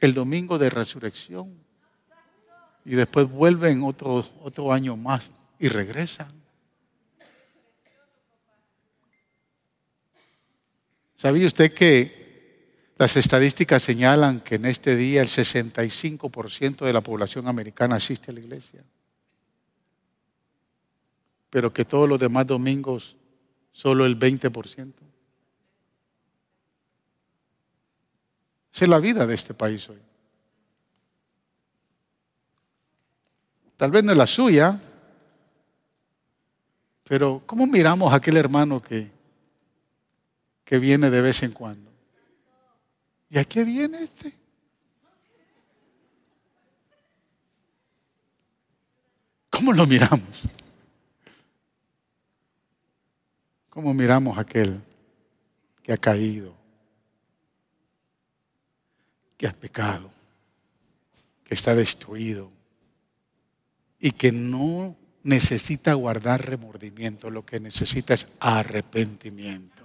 [0.00, 1.54] el domingo de resurrección
[2.84, 5.22] y después vuelven otro, otro año más
[5.60, 6.35] y regresan.
[11.16, 17.48] ¿Sabía usted que las estadísticas señalan que en este día el 65% de la población
[17.48, 18.84] americana asiste a la iglesia?
[21.48, 23.16] Pero que todos los demás domingos
[23.72, 24.92] solo el 20%.
[28.74, 29.98] Esa es la vida de este país hoy.
[33.78, 34.78] Tal vez no es la suya,
[37.04, 39.15] pero ¿cómo miramos a aquel hermano que
[40.66, 41.92] que viene de vez en cuando.
[43.30, 44.32] ¿Y a qué viene este?
[49.48, 50.42] ¿Cómo lo miramos?
[53.70, 54.80] ¿Cómo miramos a aquel
[55.84, 56.52] que ha caído,
[59.36, 60.10] que ha pecado,
[61.44, 62.50] que está destruido
[64.00, 69.75] y que no necesita guardar remordimiento, lo que necesita es arrepentimiento?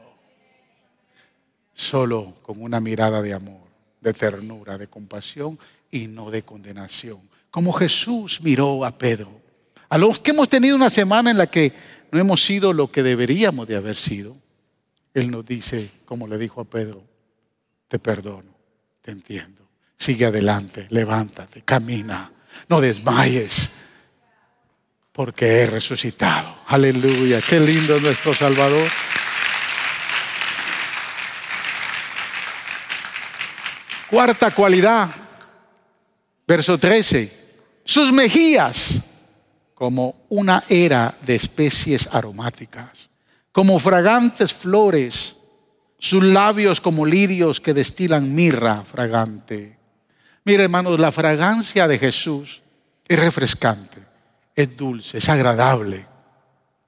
[1.81, 3.67] Solo con una mirada de amor,
[3.99, 5.57] de ternura, de compasión
[5.89, 7.19] y no de condenación.
[7.49, 9.41] Como Jesús miró a Pedro.
[9.89, 11.73] A los que hemos tenido una semana en la que
[12.11, 14.37] no hemos sido lo que deberíamos de haber sido,
[15.13, 17.03] Él nos dice, como le dijo a Pedro,
[17.87, 18.55] te perdono,
[19.01, 19.67] te entiendo.
[19.97, 22.31] Sigue adelante, levántate, camina,
[22.69, 23.69] no desmayes,
[25.11, 26.55] porque he resucitado.
[26.67, 28.87] Aleluya, qué lindo nuestro Salvador.
[34.11, 35.09] Cuarta cualidad,
[36.45, 37.31] verso 13,
[37.85, 39.01] sus mejillas
[39.73, 43.09] como una era de especies aromáticas,
[43.53, 45.37] como fragantes flores,
[45.97, 49.77] sus labios como lirios que destilan mirra fragante.
[50.43, 52.61] Mire hermanos, la fragancia de Jesús
[53.07, 54.01] es refrescante,
[54.53, 56.05] es dulce, es agradable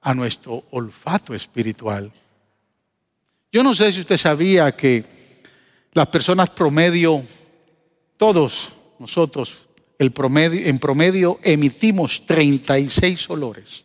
[0.02, 2.12] a nuestro olfato espiritual.
[3.50, 5.13] Yo no sé si usted sabía que
[5.94, 7.22] las personas promedio,
[8.16, 13.84] todos nosotros, el promedio, en promedio emitimos 36 olores.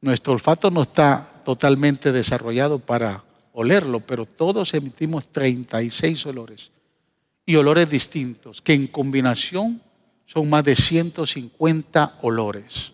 [0.00, 6.72] Nuestro olfato no está totalmente desarrollado para olerlo, pero todos emitimos 36 olores
[7.46, 9.80] y olores distintos, que en combinación
[10.26, 12.92] son más de 150 olores.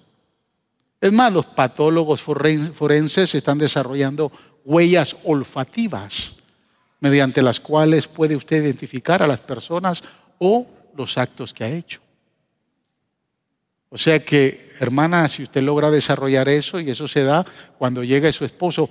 [1.00, 4.30] Es más, los patólogos forenses están desarrollando
[4.64, 6.41] huellas olfativas
[7.02, 10.04] mediante las cuales puede usted identificar a las personas
[10.38, 12.00] o los actos que ha hecho.
[13.88, 17.44] O sea que, hermana, si usted logra desarrollar eso y eso se da
[17.76, 18.88] cuando llega su esposo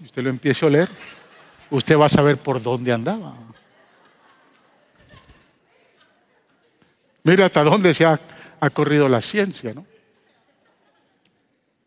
[0.00, 0.88] y usted lo empiece a oler,
[1.70, 3.34] usted va a saber por dónde andaba.
[7.24, 8.20] Mira hasta dónde se ha,
[8.60, 9.84] ha corrido la ciencia, ¿no?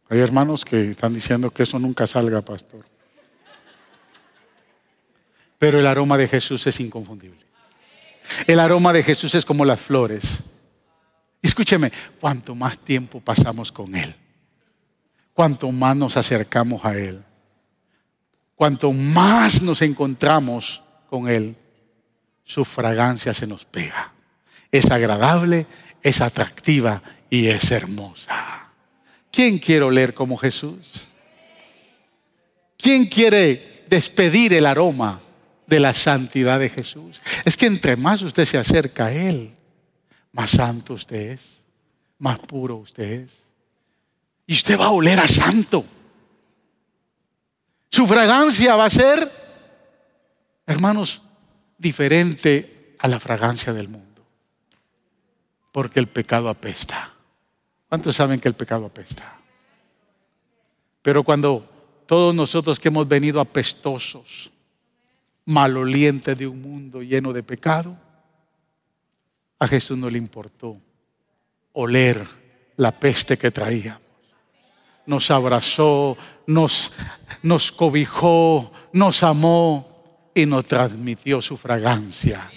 [0.10, 2.91] Hay hermanos que están diciendo que eso nunca salga, pastor
[5.62, 7.46] pero el aroma de Jesús es inconfundible.
[8.48, 10.40] El aroma de Jesús es como las flores.
[11.40, 14.16] Escúcheme, cuanto más tiempo pasamos con Él,
[15.36, 17.24] cuanto más nos acercamos a Él,
[18.56, 21.56] cuanto más nos encontramos con Él,
[22.44, 24.14] su fragancia se nos pega.
[24.72, 25.68] Es agradable,
[26.02, 28.72] es atractiva y es hermosa.
[29.32, 31.08] ¿Quién quiere oler como Jesús?
[32.80, 35.22] ¿Quién quiere despedir el aroma
[35.72, 37.22] de la santidad de Jesús.
[37.46, 39.56] Es que entre más usted se acerca a Él,
[40.34, 41.62] más santo usted es,
[42.20, 43.32] más puro usted es.
[44.46, 45.86] Y usted va a oler a santo.
[47.90, 49.32] Su fragancia va a ser,
[50.68, 51.22] hermanos,
[51.78, 54.26] diferente a la fragancia del mundo.
[55.72, 57.14] Porque el pecado apesta.
[57.88, 59.40] ¿Cuántos saben que el pecado apesta?
[61.02, 61.66] Pero cuando
[62.06, 64.52] todos nosotros que hemos venido apestosos,
[65.52, 67.98] maloliente de un mundo lleno de pecado,
[69.60, 70.78] a Jesús no le importó
[71.74, 72.26] oler
[72.78, 74.02] la peste que traíamos.
[75.06, 76.92] nos abrazó, nos,
[77.44, 82.50] nos cobijó, nos amó y nos transmitió su fragancia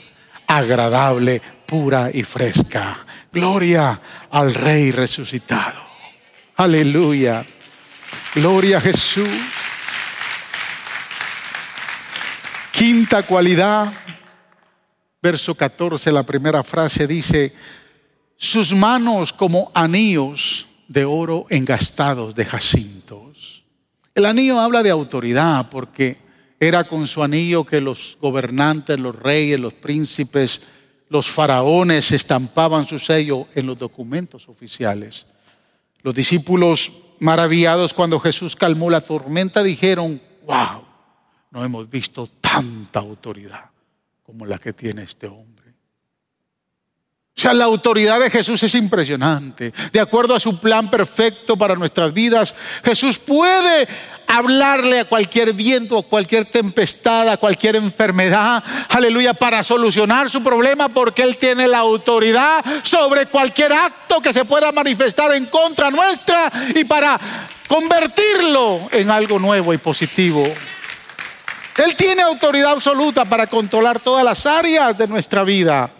[0.46, 2.98] agradable, pura y fresca.
[3.32, 5.80] Gloria al Rey resucitado.
[6.56, 7.44] Aleluya.
[8.34, 9.28] Gloria a Jesús.
[12.76, 13.92] Quinta cualidad,
[15.22, 17.52] verso 14, la primera frase dice,
[18.36, 23.64] sus manos como anillos de oro engastados de jacintos.
[24.12, 26.16] El anillo habla de autoridad porque
[26.58, 30.60] era con su anillo que los gobernantes, los reyes, los príncipes,
[31.08, 35.26] los faraones estampaban su sello en los documentos oficiales.
[36.02, 40.83] Los discípulos maravillados cuando Jesús calmó la tormenta dijeron, wow,
[41.54, 43.70] no hemos visto tanta autoridad
[44.24, 45.54] como la que tiene este hombre.
[47.36, 49.72] O sea, la autoridad de Jesús es impresionante.
[49.92, 53.86] De acuerdo a su plan perfecto para nuestras vidas, Jesús puede
[54.26, 60.88] hablarle a cualquier viento, a cualquier tempestad, a cualquier enfermedad, aleluya, para solucionar su problema
[60.88, 66.50] porque Él tiene la autoridad sobre cualquier acto que se pueda manifestar en contra nuestra
[66.74, 67.20] y para
[67.68, 70.52] convertirlo en algo nuevo y positivo.
[71.82, 75.90] Él tiene autoridad absoluta para controlar todas las áreas de nuestra vida.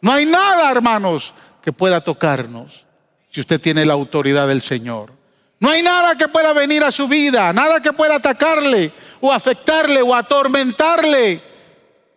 [0.00, 2.84] No hay nada, hermanos, que pueda tocarnos
[3.30, 5.12] si usted tiene la autoridad del Señor.
[5.60, 10.02] No hay nada que pueda venir a su vida, nada que pueda atacarle o afectarle
[10.02, 11.40] o atormentarle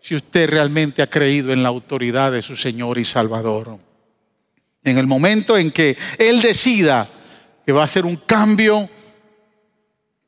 [0.02, 3.78] si usted realmente ha creído en la autoridad de su Señor y Salvador.
[4.84, 7.08] En el momento en que Él decida
[7.66, 8.90] que va a hacer un cambio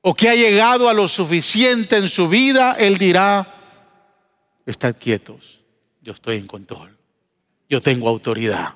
[0.02, 3.48] o que ha llegado a lo suficiente en su vida, Él dirá,
[4.66, 5.62] estad quietos,
[6.02, 7.00] yo estoy en control
[7.70, 8.74] yo tengo autoridad,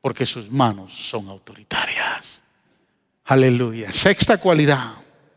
[0.00, 2.40] porque sus manos son autoritarias.
[3.24, 3.92] Aleluya.
[3.92, 4.94] Sexta cualidad.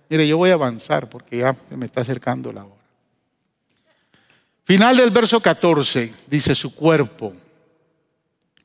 [0.10, 2.82] Mire, yo voy a avanzar porque ya me está acercando la hora.
[4.64, 7.34] Final del verso 14 dice su cuerpo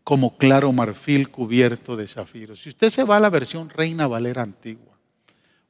[0.05, 2.63] como claro marfil cubierto de zafiros.
[2.63, 4.97] Si usted se va a la versión Reina Valera antigua,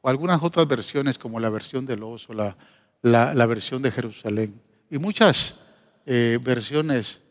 [0.08, 2.56] algunas otras versiones como la versión del oso, la,
[3.02, 5.60] la, versión de Jerusalén, y muchas
[6.06, 7.22] eh, versiones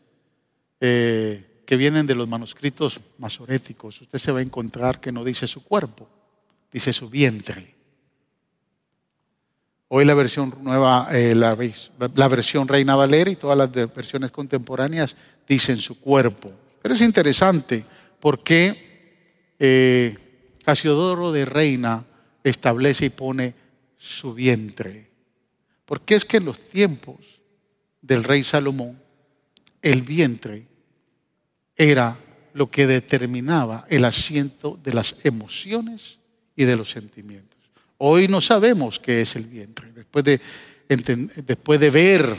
[0.80, 5.46] eh, que vienen de los manuscritos masoréticos, usted se va a encontrar que no dice
[5.46, 6.08] su cuerpo,
[6.70, 7.74] dice su vientre.
[9.88, 11.54] Hoy la versión nueva, eh, la,
[12.28, 15.16] versión Reina Valera y todas las versiones contemporáneas
[15.48, 16.50] dicen su cuerpo.
[16.82, 17.84] Pero es interesante
[18.20, 18.86] porque
[20.62, 22.04] Casiodoro de Reina
[22.50, 23.54] establece y pone
[23.96, 25.08] su vientre.
[25.84, 27.16] Porque es que en los tiempos
[28.02, 29.00] del rey Salomón,
[29.82, 30.66] el vientre
[31.76, 32.18] era
[32.54, 36.18] lo que determinaba el asiento de las emociones
[36.56, 37.58] y de los sentimientos.
[37.98, 39.92] Hoy no sabemos qué es el vientre.
[39.92, 40.40] Después de,
[41.46, 42.36] después de ver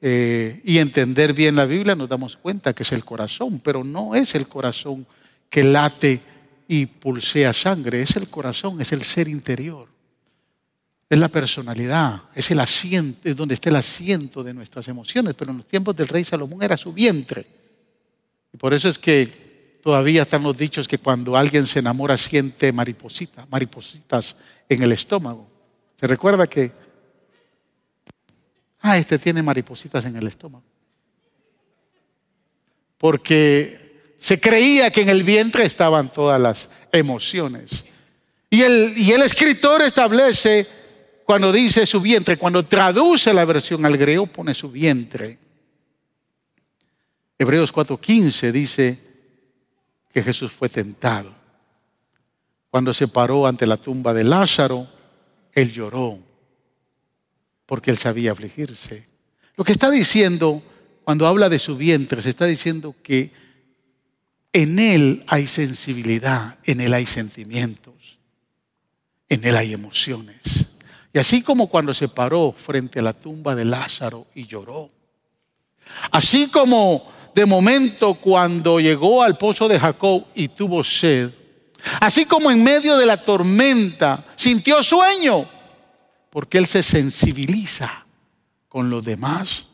[0.00, 4.14] eh, y entender bien la Biblia nos damos cuenta que es el corazón, pero no
[4.14, 5.06] es el corazón
[5.50, 6.20] que late
[6.68, 9.88] y pulsea sangre, es el corazón, es el ser interior.
[11.08, 15.50] Es la personalidad, es el asiento, es donde está el asiento de nuestras emociones, pero
[15.50, 17.46] en los tiempos del rey Salomón era su vientre.
[18.52, 22.70] Y por eso es que todavía están los dichos que cuando alguien se enamora siente
[22.72, 24.36] maripositas, maripositas
[24.68, 25.48] en el estómago.
[25.98, 26.70] ¿Se recuerda que,
[28.80, 30.64] ah, este tiene maripositas en el estómago?
[32.98, 33.87] Porque
[34.18, 37.84] se creía que en el vientre estaban todas las emociones.
[38.50, 40.66] Y el, y el escritor establece
[41.24, 45.38] cuando dice su vientre, cuando traduce la versión al griego, pone su vientre.
[47.38, 48.98] Hebreos 4:15 dice
[50.12, 51.32] que Jesús fue tentado.
[52.70, 54.88] Cuando se paró ante la tumba de Lázaro,
[55.52, 56.18] él lloró
[57.66, 59.06] porque él sabía afligirse.
[59.56, 60.62] Lo que está diciendo
[61.04, 63.30] cuando habla de su vientre, se está diciendo que
[64.52, 68.18] en él hay sensibilidad, en él hay sentimientos,
[69.28, 70.66] en él hay emociones.
[71.12, 74.90] Y así como cuando se paró frente a la tumba de Lázaro y lloró,
[76.10, 81.30] así como de momento cuando llegó al pozo de Jacob y tuvo sed,
[82.00, 85.46] así como en medio de la tormenta sintió sueño,
[86.30, 88.06] porque él se sensibiliza
[88.68, 89.66] con los demás,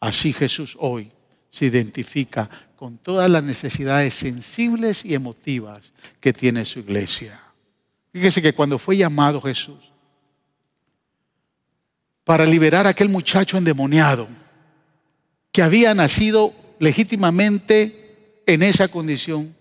[0.00, 1.10] así Jesús hoy
[1.50, 7.40] se identifica con todas las necesidades sensibles y emotivas que tiene su iglesia.
[8.12, 9.92] Fíjese que cuando fue llamado Jesús,
[12.24, 14.28] para liberar a aquel muchacho endemoniado
[15.52, 19.54] que había nacido legítimamente en esa condición.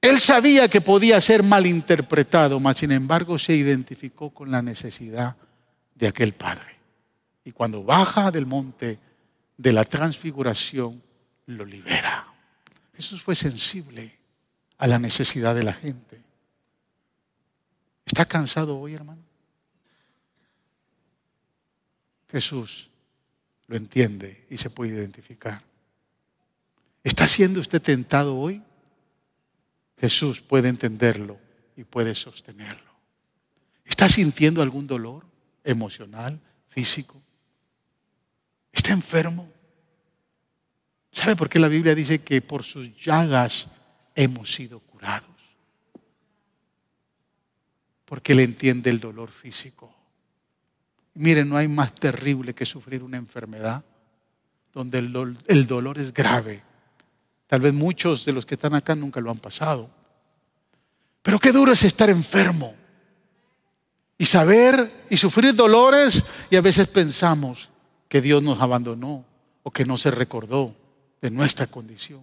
[0.00, 5.36] Él sabía que podía ser malinterpretado, mas sin embargo se identificó con la necesidad
[5.94, 6.78] de aquel padre.
[7.44, 8.98] Y cuando baja del monte
[9.62, 11.00] de la transfiguración,
[11.46, 12.26] lo libera.
[12.96, 14.18] Jesús fue sensible
[14.76, 16.20] a la necesidad de la gente.
[18.04, 19.22] ¿Está cansado hoy, hermano?
[22.28, 22.90] Jesús
[23.68, 25.62] lo entiende y se puede identificar.
[27.04, 28.62] ¿Está siendo usted tentado hoy?
[29.96, 31.38] Jesús puede entenderlo
[31.76, 32.90] y puede sostenerlo.
[33.84, 35.24] ¿Está sintiendo algún dolor
[35.62, 37.21] emocional, físico?
[38.72, 39.48] ¿Está enfermo?
[41.12, 43.66] ¿Sabe por qué la Biblia dice que por sus llagas
[44.14, 45.28] hemos sido curados?
[48.06, 49.94] Porque Él entiende el dolor físico.
[51.14, 53.84] Miren, no hay más terrible que sufrir una enfermedad
[54.72, 56.62] donde el, dolor es grave.
[57.46, 59.90] Tal vez muchos de los que están acá nunca lo han pasado.
[61.20, 62.74] Pero qué duro es estar enfermo
[64.16, 67.68] y saber y sufrir dolores y a veces pensamos
[68.12, 69.24] que Dios nos abandonó
[69.62, 70.76] o que no se recordó
[71.22, 72.22] de nuestra condición.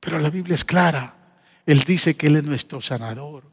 [0.00, 1.14] Pero la Biblia es clara.
[1.64, 3.44] Él dice que Él es nuestro sanador.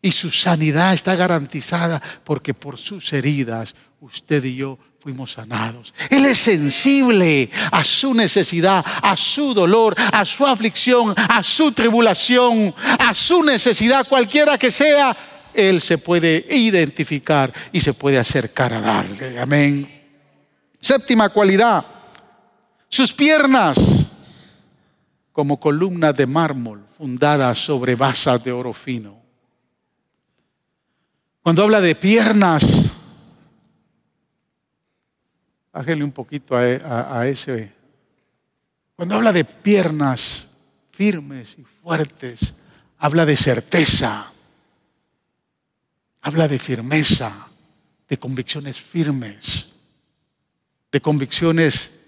[0.00, 5.92] Y su sanidad está garantizada porque por sus heridas usted y yo fuimos sanados.
[6.10, 12.72] Él es sensible a su necesidad, a su dolor, a su aflicción, a su tribulación,
[13.00, 15.16] a su necesidad, cualquiera que sea.
[15.52, 19.40] Él se puede identificar y se puede acercar a darle.
[19.40, 19.97] Amén.
[20.80, 21.84] Séptima cualidad.
[22.88, 23.76] Sus piernas
[25.32, 29.18] como columnas de mármol fundadas sobre basas de oro fino.
[31.42, 32.64] Cuando habla de piernas,
[35.72, 37.72] bájale un poquito a, ese.
[38.96, 40.48] Cuando habla de piernas
[40.90, 42.54] firmes y fuertes,
[42.98, 44.26] habla de certeza,
[46.20, 47.48] habla de firmeza,
[48.08, 49.68] de convicciones firmes,
[50.90, 52.00] de convicciones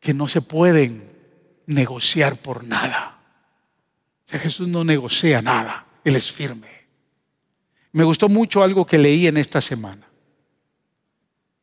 [0.00, 1.10] que no se pueden
[1.66, 3.18] negociar por nada.
[4.24, 6.68] O sea, Jesús no negocia nada, Él es firme.
[7.92, 10.08] Me gustó mucho algo que leí en esta semana.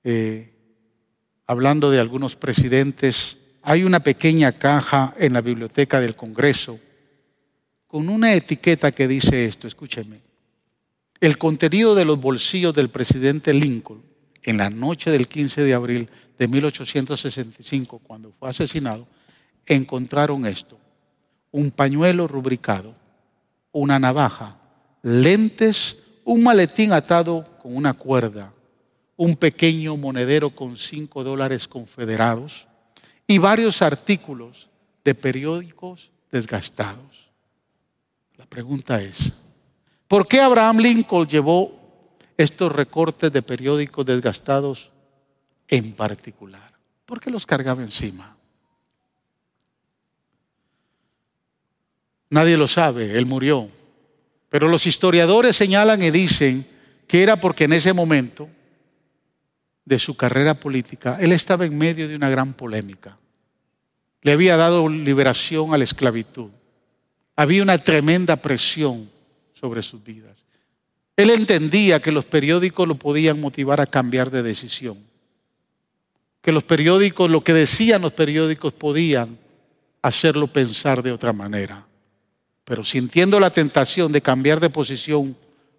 [0.03, 0.53] Eh,
[1.47, 6.79] hablando de algunos presidentes, hay una pequeña caja en la biblioteca del Congreso
[7.87, 10.21] con una etiqueta que dice esto, escúcheme.
[11.19, 14.08] El contenido de los bolsillos del presidente Lincoln
[14.43, 19.07] en la noche del 15 de abril de 1865, cuando fue asesinado,
[19.65, 20.79] encontraron esto,
[21.51, 22.95] un pañuelo rubricado,
[23.71, 24.57] una navaja,
[25.01, 28.53] lentes, un maletín atado con una cuerda,
[29.15, 32.67] un pequeño monedero con cinco dólares confederados
[33.27, 34.69] y varios artículos
[35.03, 37.29] de periódicos desgastados.
[38.37, 39.33] La pregunta es,
[40.07, 41.78] ¿por qué Abraham Lincoln llevó
[42.39, 44.91] estos recortes de periódicos desgastados
[45.67, 46.71] en particular?
[47.05, 48.37] ¿Por qué los cargaba encima?
[52.29, 53.67] Nadie lo sabe, él murió.
[54.47, 56.65] Pero los historiadores señalan y dicen
[57.07, 58.47] que era porque en ese momento
[59.83, 63.17] de su carrera política, él estaba en medio de una gran polémica.
[64.21, 66.51] Le había dado liberación a la esclavitud.
[67.35, 69.09] Había una tremenda presión
[69.53, 70.45] sobre sus vidas.
[71.19, 74.97] Él entendía que los periódicos lo podían motivar a cambiar de decisión.
[76.41, 79.37] Que los periódicos, lo que decían los periódicos, podían
[80.01, 81.85] hacerlo pensar de otra manera
[82.69, 85.35] pero sintiendo la tentación de cambiar de posición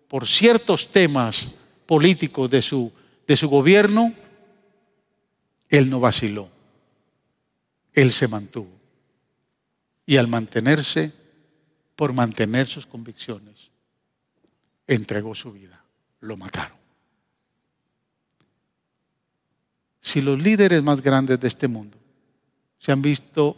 [0.09, 1.51] por ciertos temas
[1.87, 2.91] políticos de su,
[3.29, 4.13] de su gobierno,
[5.69, 6.49] él no vaciló,
[7.93, 8.73] él se mantuvo.
[10.05, 11.13] Y al mantenerse,
[11.95, 13.70] por mantener sus convicciones,
[14.95, 15.83] entregó su vida,
[16.21, 16.77] lo mataron.
[20.01, 21.97] Si los líderes más grandes de este mundo
[22.79, 23.57] se han visto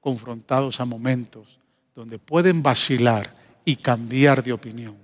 [0.00, 1.58] confrontados a momentos
[1.94, 3.32] donde pueden vacilar
[3.64, 4.96] y cambiar de opinión,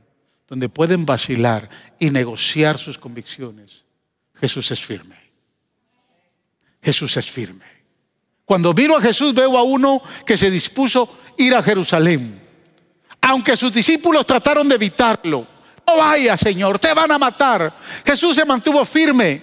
[0.48, 1.68] donde pueden vacilar
[2.00, 3.84] y negociar sus convicciones,
[4.34, 5.16] Jesús es firme.
[6.82, 7.64] Jesús es firme.
[8.44, 12.43] Cuando miro a Jesús veo a uno que se dispuso ir a Jerusalén.
[13.26, 15.46] Aunque sus discípulos trataron de evitarlo.
[15.86, 17.72] No vaya, Señor, te van a matar.
[18.04, 19.40] Jesús se mantuvo firme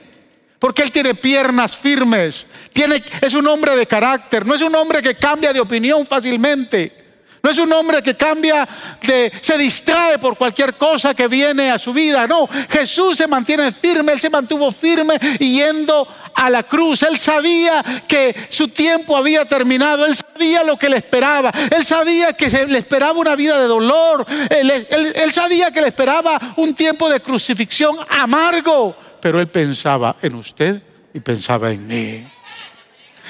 [0.60, 2.46] porque él tiene piernas firmes.
[2.72, 7.02] Tiene, es un hombre de carácter, no es un hombre que cambia de opinión fácilmente.
[7.44, 8.70] No es un hombre que cambia
[9.02, 12.28] de, se distrae por cualquier cosa que viene a su vida.
[12.28, 17.04] No, Jesús se mantiene firme, él se mantuvo firme yendo a la cruz.
[17.04, 22.34] Él sabía que su tiempo había terminado, él sabía lo que le esperaba, él sabía
[22.34, 27.20] que le esperaba una vida de dolor, él sabía que le esperaba un tiempo de
[27.20, 30.82] crucifixión amargo, pero él pensaba en usted
[31.14, 32.28] y pensaba en mí.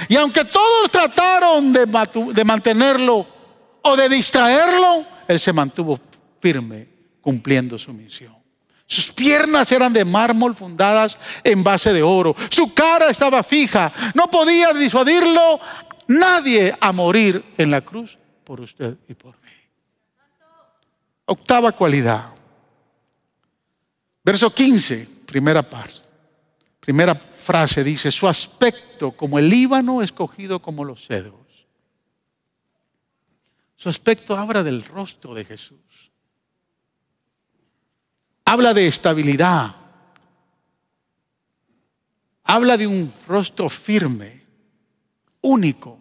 [0.08, 3.26] Y aunque todos trataron de, mantenerlo
[3.82, 5.99] o de distraerlo, él se mantuvo
[6.39, 6.88] firme
[7.22, 8.40] cumpliendo su misión.
[8.91, 12.35] Sus piernas eran de mármol fundadas en base de oro.
[12.49, 13.89] Su cara estaba fija.
[14.13, 15.61] No podía disuadirlo
[16.09, 19.51] nadie a morir en la cruz por usted y por mí.
[21.23, 22.31] Octava cualidad.
[24.25, 26.01] Verso 15, primera parte.
[26.81, 31.39] Primera frase dice, su aspecto como el Líbano escogido como los cedros.
[33.77, 35.79] Su aspecto habla del rostro de Jesús.
[38.45, 39.75] Habla de estabilidad.
[42.43, 44.43] Habla de un rostro firme,
[45.41, 45.97] único.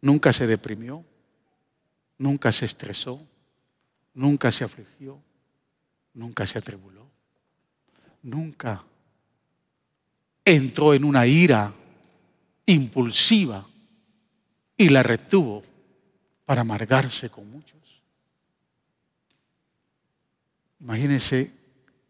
[0.00, 1.04] Nunca se deprimió,
[2.18, 3.20] nunca se estresó,
[4.14, 5.20] nunca se afligió,
[6.14, 6.94] nunca se atribuló
[8.24, 8.82] nunca
[10.44, 11.72] entró en una ira
[12.66, 13.64] impulsiva
[14.76, 15.62] y la retuvo
[16.44, 17.73] para amargarse con muchos.
[20.84, 21.50] Imagínense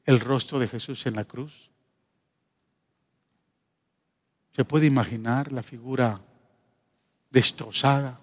[0.05, 1.70] el rostro de Jesús en la cruz.
[4.51, 6.20] Se puede imaginar la figura
[7.31, 8.18] destrozada.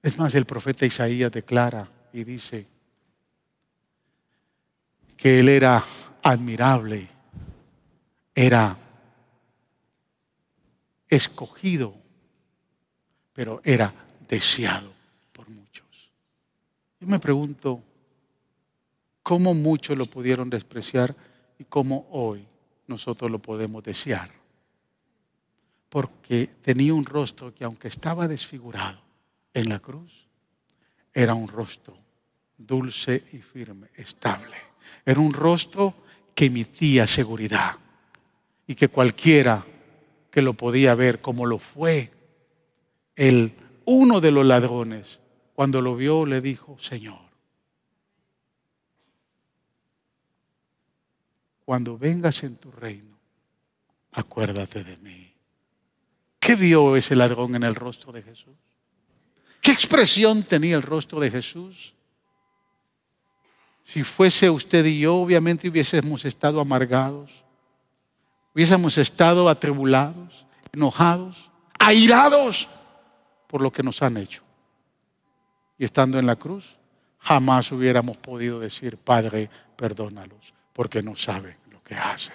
[0.00, 2.68] Es más, el profeta Isaías declara y dice,
[5.16, 5.82] que él era
[6.22, 7.08] admirable,
[8.32, 8.78] era
[11.08, 11.96] escogido,
[13.32, 13.92] pero era
[14.28, 14.92] deseado
[15.32, 16.12] por muchos.
[17.00, 17.82] Yo me pregunto,
[19.30, 21.14] ¿cómo muchos lo pudieron despreciar
[21.56, 22.44] y cómo hoy
[22.88, 24.28] nosotros lo podemos desear?
[25.88, 29.00] Porque tenía un rostro que aunque estaba desfigurado
[29.54, 30.26] en la cruz,
[31.14, 31.96] era un rostro
[32.58, 34.56] dulce y firme, estable.
[35.06, 35.94] Era un rostro
[36.34, 37.76] que emitía seguridad
[38.66, 39.64] y que cualquiera
[40.28, 42.10] que lo podía ver como lo fue,
[43.14, 43.52] el
[43.84, 45.20] uno de los ladrones,
[45.54, 47.29] cuando lo vio le dijo, Señor,
[51.70, 53.16] cuando vengas en tu reino,
[54.10, 55.32] acuérdate de mí.
[56.40, 58.56] ¿Qué vio ese ladrón en el rostro de Jesús?
[59.60, 61.94] ¿Qué expresión tenía el rostro de Jesús?
[63.84, 67.44] Si fuese usted y yo, obviamente hubiésemos estado amargados,
[68.52, 72.68] hubiésemos estado atribulados, enojados, airados
[73.46, 74.42] por lo que nos han hecho.
[75.78, 76.76] Y estando en la cruz,
[77.20, 82.32] jamás hubiéramos podido decir, Padre, perdónalos, porque no saben lo que hacen.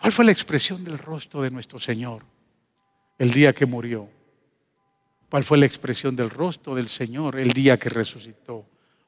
[0.00, 2.24] ¿Cuál fue la expresión del rostro de nuestro Señor
[3.20, 4.08] el día que murió?
[5.30, 8.66] ¿Cuál fue la expresión del rostro del Señor el día que resucitó?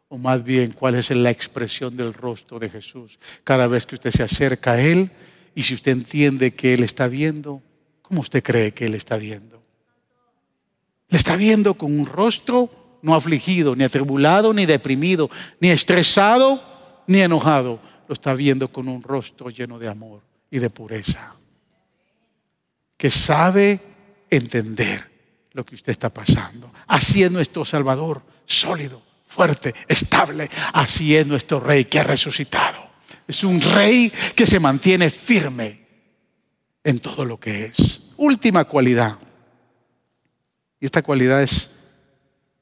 [0.09, 3.19] o más bien cuál es la expresión del rostro de Jesús.
[3.43, 5.11] Cada vez que usted se acerca a Él
[5.53, 7.61] y si usted entiende que Él está viendo,
[8.03, 9.61] ¿cómo usted cree que Él está viendo?
[11.09, 12.71] Le está viendo con un rostro
[13.03, 16.76] no afligido, ni atribulado, ni deprimido, ni estresado,
[17.07, 17.81] ni enojado.
[18.09, 21.35] Lo está viendo con un rostro lleno de amor y de pureza.
[22.97, 23.81] Que sabe
[24.31, 25.11] entender
[25.53, 26.73] lo que usted está pasando.
[26.87, 30.49] Así es nuestro Salvador, sólido, fuerte, estable.
[30.73, 32.87] Así es nuestro rey que ha resucitado.
[33.27, 35.87] Es un rey que se mantiene firme
[36.85, 38.03] en todo lo que es.
[38.17, 39.19] Última cualidad.
[40.79, 41.71] Y esta cualidad es,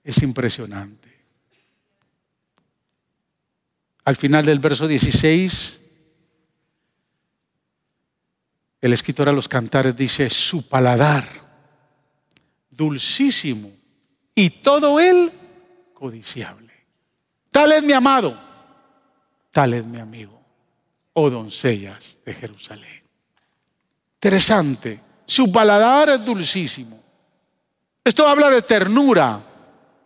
[0.03, 1.03] es impresionante.
[4.05, 5.80] Al final del verso 16,
[8.82, 11.26] el escritor a los cantares dice, su paladar,
[12.70, 13.72] dulcísimo,
[14.34, 15.32] y todo él
[15.94, 16.72] codiciable.
[17.50, 18.38] Tal es mi amado,
[19.50, 20.38] tal es mi amigo,
[21.14, 23.05] oh doncellas de Jerusalén.
[24.16, 27.02] Interesante, su paladar es dulcísimo.
[28.05, 29.40] Esto habla de ternura,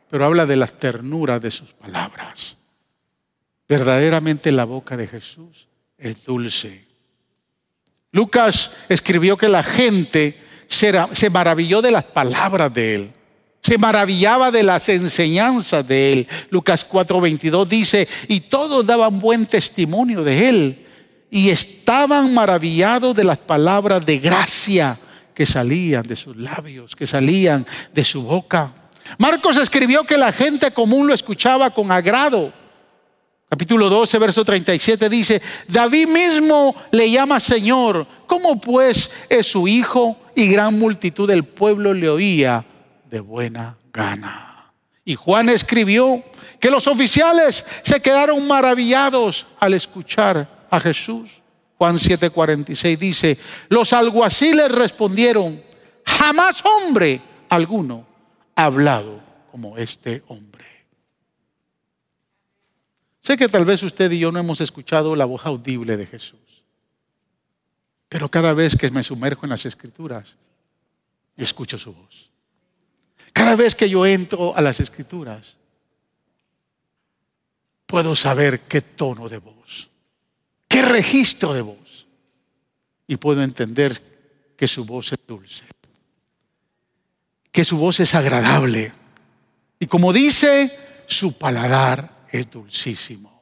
[0.08, 2.57] pero habla de las ternuras de sus palabras.
[3.68, 6.86] Verdaderamente la boca de Jesús es dulce.
[8.12, 13.12] Lucas escribió que la gente se maravilló de las palabras de él.
[13.60, 16.28] Se maravillaba de las enseñanzas de él.
[16.50, 20.86] Lucas 4:22 dice, y todos daban buen testimonio de él
[21.30, 24.98] y estaban maravillados de las palabras de gracia
[25.34, 28.72] que salían de sus labios, que salían de su boca.
[29.18, 32.52] Marcos escribió que la gente común lo escuchaba con agrado.
[33.48, 38.06] Capítulo 12, verso 37 dice, David mismo le llama Señor.
[38.26, 40.18] ¿Cómo pues es su hijo?
[40.34, 42.64] Y gran multitud del pueblo le oía
[43.10, 44.70] de buena gana.
[45.02, 46.22] Y Juan escribió
[46.60, 51.30] que los oficiales se quedaron maravillados al escuchar a Jesús.
[51.78, 53.38] Juan 7:46 dice,
[53.70, 55.62] los alguaciles respondieron,
[56.04, 58.04] jamás hombre alguno
[58.54, 59.20] ha hablado
[59.50, 60.47] como este hombre.
[63.28, 66.64] Sé que tal vez usted y yo no hemos escuchado la voz audible de Jesús,
[68.08, 70.34] pero cada vez que me sumerjo en las escrituras,
[71.36, 72.30] yo escucho su voz.
[73.34, 75.58] Cada vez que yo entro a las escrituras,
[77.84, 79.90] puedo saber qué tono de voz,
[80.66, 82.06] qué registro de voz.
[83.06, 85.66] Y puedo entender que su voz es dulce,
[87.52, 88.90] que su voz es agradable.
[89.78, 93.38] Y como dice, su paladar es dulcísimo.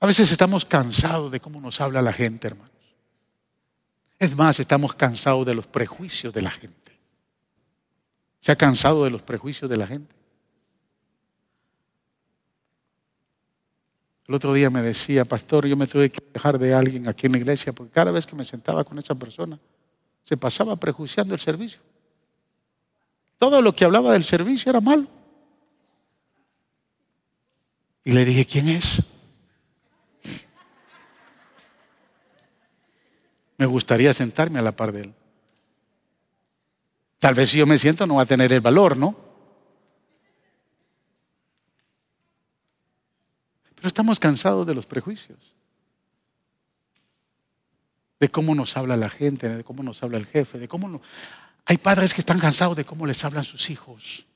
[0.00, 2.70] A veces estamos cansados de cómo nos habla la gente, hermanos.
[4.18, 6.98] Es más, estamos cansados de los prejuicios de la gente.
[8.40, 10.14] ¿Se ha cansado de los prejuicios de la gente?
[14.26, 17.32] El otro día me decía, pastor, yo me tuve que dejar de alguien aquí en
[17.32, 19.58] la iglesia porque cada vez que me sentaba con esa persona
[20.24, 21.80] se pasaba prejuiciando el servicio.
[23.38, 25.06] Todo lo que hablaba del servicio era malo.
[28.06, 29.02] Y le dije, ¿quién es?
[33.58, 35.14] Me gustaría sentarme a la par de él.
[37.18, 39.16] Tal vez si yo me siento no va a tener el valor, ¿no?
[43.74, 45.40] Pero estamos cansados de los prejuicios.
[48.20, 51.02] De cómo nos habla la gente, de cómo nos habla el jefe, de cómo no...
[51.64, 54.26] Hay padres que están cansados de cómo les hablan sus hijos.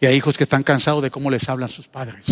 [0.00, 2.26] Y hay hijos que están cansados de cómo les hablan sus padres.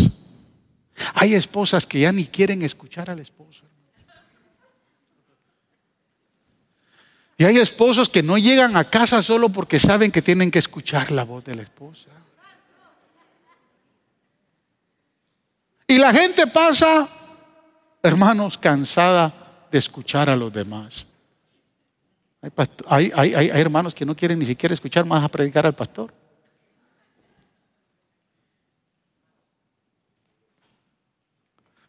[1.14, 3.62] Hay esposas que ya ni quieren escuchar al esposo.
[7.38, 11.12] Y hay esposos que no llegan a casa solo porque saben que tienen que escuchar
[11.12, 12.10] la voz de la esposa.
[15.86, 17.08] Y la gente pasa,
[18.02, 21.06] hermanos, cansada de escuchar a los demás.
[22.88, 26.12] Hay, hay, hermanos que no quieren ni siquiera escuchar más a predicar al pastor.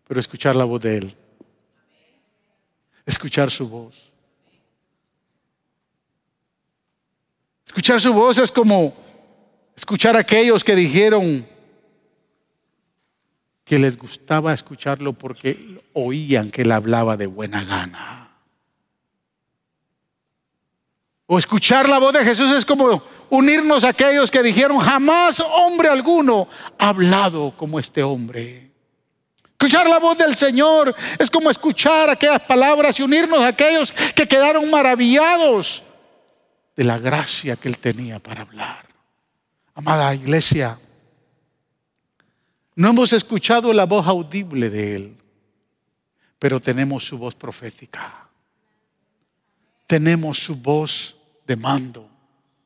[0.08, 1.16] Pero escuchar la voz de Él.
[3.06, 3.96] Escuchar su voz.
[7.66, 8.96] Escuchar su voz es como
[9.76, 11.46] escuchar a aquellos que dijeron,
[13.68, 18.32] que les gustaba escucharlo porque oían que él hablaba de buena gana.
[21.26, 25.90] O escuchar la voz de Jesús es como unirnos a aquellos que dijeron, jamás hombre
[25.90, 26.48] alguno
[26.80, 28.67] ha hablado como este hombre.
[29.60, 34.28] Escuchar la voz del Señor es como escuchar aquellas palabras y unirnos a aquellos que
[34.28, 35.82] quedaron maravillados
[36.76, 38.86] de la gracia que Él tenía para hablar.
[39.74, 40.78] Amada iglesia,
[42.76, 45.18] no hemos escuchado la voz audible de Él,
[46.38, 48.30] pero tenemos su voz profética.
[49.88, 52.08] Tenemos su voz de mando,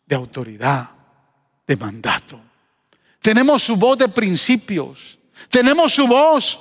[0.05, 0.89] de autoridad,
[1.65, 2.37] de mandato.
[3.21, 5.17] Tenemos su voz de principios.
[5.49, 6.59] Tenemos su voz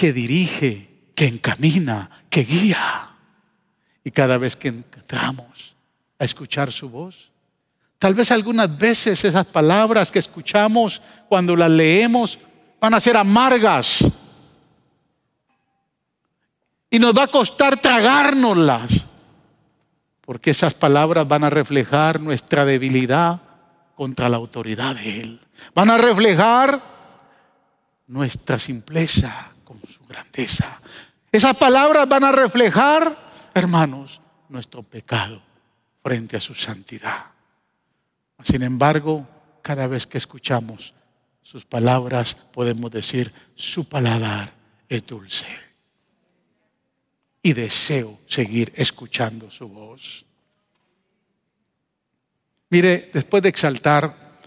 [0.00, 3.10] que dirige, que encamina, que guía.
[4.02, 5.76] Y cada vez que entramos
[6.18, 7.30] a escuchar su voz,
[7.98, 12.38] Tal vez algunas veces esas palabras que escuchamos cuando las leemos
[12.80, 14.02] van a ser amargas.
[16.88, 19.04] Y nos va a costar tragárnoslas.
[20.22, 23.38] Porque esas palabras van a reflejar nuestra debilidad
[23.94, 25.40] contra la autoridad de Él.
[25.74, 26.80] Van a reflejar
[28.06, 29.49] nuestra simpleza
[30.10, 30.80] grandeza.
[31.30, 33.16] Esas palabras van a reflejar,
[33.54, 35.40] hermanos, nuestro pecado
[36.02, 37.26] frente a su santidad.
[38.42, 39.26] Sin embargo,
[39.62, 40.94] cada vez que escuchamos
[41.42, 44.52] sus palabras, podemos decir, su paladar
[44.88, 45.46] es dulce.
[47.42, 50.26] Y deseo seguir escuchando su voz.
[52.70, 54.38] Mire, después de exaltar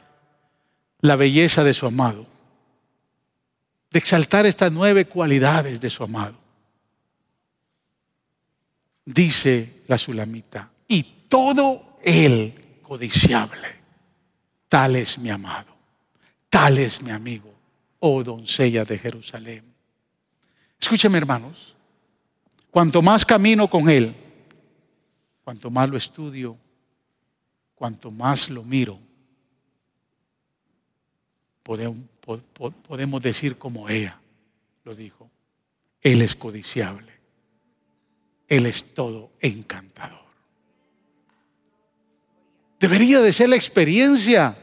[0.99, 2.27] la belleza de su amado,
[3.93, 6.35] de exaltar estas nueve cualidades de su amado,
[9.05, 13.83] dice la sulamita, y todo él codiciable
[14.73, 15.71] Tal es mi amado,
[16.49, 17.53] tal es mi amigo,
[17.99, 19.63] oh doncella de Jerusalén.
[20.81, 21.75] Escúcheme hermanos,
[22.71, 24.15] cuanto más camino con Él,
[25.43, 26.57] cuanto más lo estudio,
[27.75, 28.97] cuanto más lo miro,
[31.61, 32.03] podemos,
[33.21, 34.19] decir como ella
[34.83, 35.29] lo dijo,
[36.01, 37.11] Él es codiciable,
[38.47, 40.23] Él es todo encantador.
[42.79, 44.57] Debería de ser la experiencia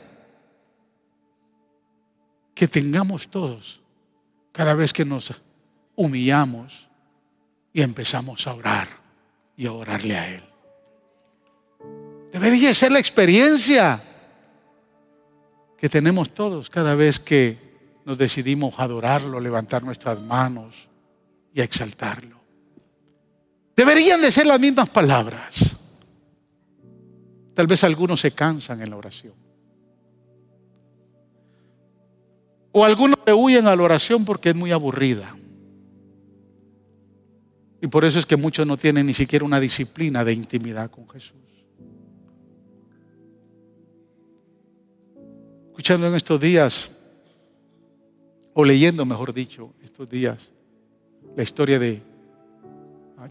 [2.54, 3.80] que tengamos todos
[4.52, 5.32] cada vez que nos
[5.96, 6.88] humillamos
[7.72, 8.88] y empezamos a orar
[9.56, 10.44] y a orarle a Él.
[12.30, 14.02] Debería ser la experiencia
[15.80, 17.56] que tenemos todos cada vez que
[18.04, 20.88] nos decidimos adorarlo, levantar nuestras manos
[21.54, 22.38] y a exaltarlo.
[23.74, 25.74] Deberían de ser las mismas palabras.
[27.54, 29.32] Tal vez algunos se cansan en la oración.
[32.72, 35.34] O algunos le huyen a la oración porque es muy aburrida.
[37.80, 41.08] Y por eso es que muchos no tienen ni siquiera una disciplina de intimidad con
[41.08, 41.49] Jesús.
[45.80, 46.94] Escuchando en estos días,
[48.52, 50.52] o leyendo, mejor dicho, estos días,
[51.34, 52.02] la historia de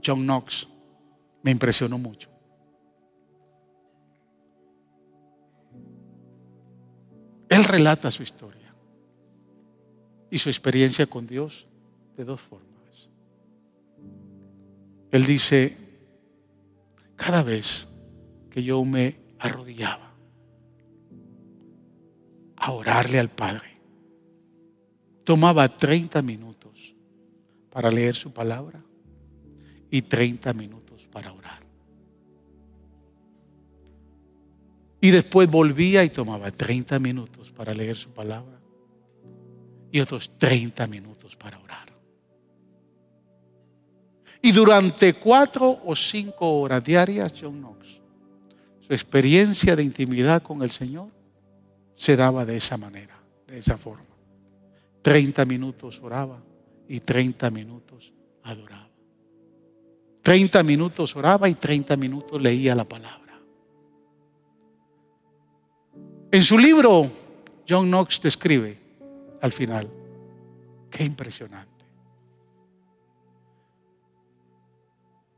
[0.04, 0.68] John Knox,
[1.44, 2.28] me impresionó mucho.
[7.50, 8.74] Él relata su historia
[10.32, 11.68] y su experiencia con Dios
[12.18, 13.10] de dos formas.
[15.12, 15.78] Él dice,
[17.16, 17.88] cada vez
[18.50, 20.09] que yo me arrodillaba
[22.60, 23.80] a orarle al Padre,
[25.24, 26.96] tomaba 30 minutos
[27.70, 28.84] para leer su palabra
[29.90, 31.60] y 30 minutos para orar.
[35.02, 38.60] Y después volvía y tomaba 30 minutos para leer su palabra
[39.92, 41.86] y otros 30 minutos para orar.
[44.42, 48.00] Y durante cuatro o cinco horas diarias, John Knox,
[48.80, 51.19] su experiencia de intimidad con el Señor
[52.00, 54.06] se daba de esa manera, de esa forma.
[55.02, 56.42] 30 minutos oraba
[56.88, 58.88] y 30 minutos adoraba.
[60.22, 63.38] 30 minutos oraba y 30 minutos leía la palabra.
[66.32, 67.12] En su libro,
[67.68, 68.78] John Knox describe
[69.42, 69.90] al final,
[70.90, 71.86] qué impresionante.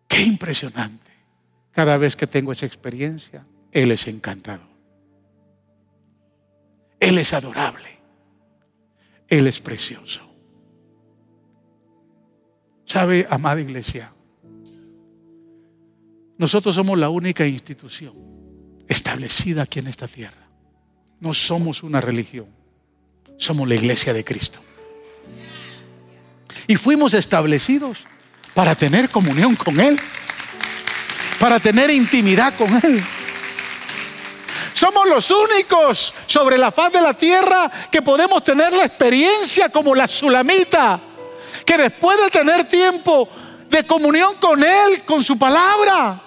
[0.07, 1.11] Qué impresionante.
[1.71, 4.70] Cada vez que tengo esa experiencia, Él es encantador.
[7.01, 7.99] Él es adorable.
[9.27, 10.21] Él es precioso.
[12.85, 14.13] ¿Sabe, amada iglesia?
[16.37, 18.13] Nosotros somos la única institución
[18.87, 20.47] establecida aquí en esta tierra.
[21.19, 22.47] No somos una religión,
[23.37, 24.59] somos la iglesia de Cristo.
[26.67, 28.05] Y fuimos establecidos
[28.53, 29.99] para tener comunión con Él,
[31.39, 33.03] para tener intimidad con Él.
[34.81, 39.93] Somos los únicos sobre la faz de la tierra que podemos tener la experiencia como
[39.93, 40.99] la sulamita,
[41.63, 43.29] que después de tener tiempo
[43.69, 46.19] de comunión con Él, con su palabra,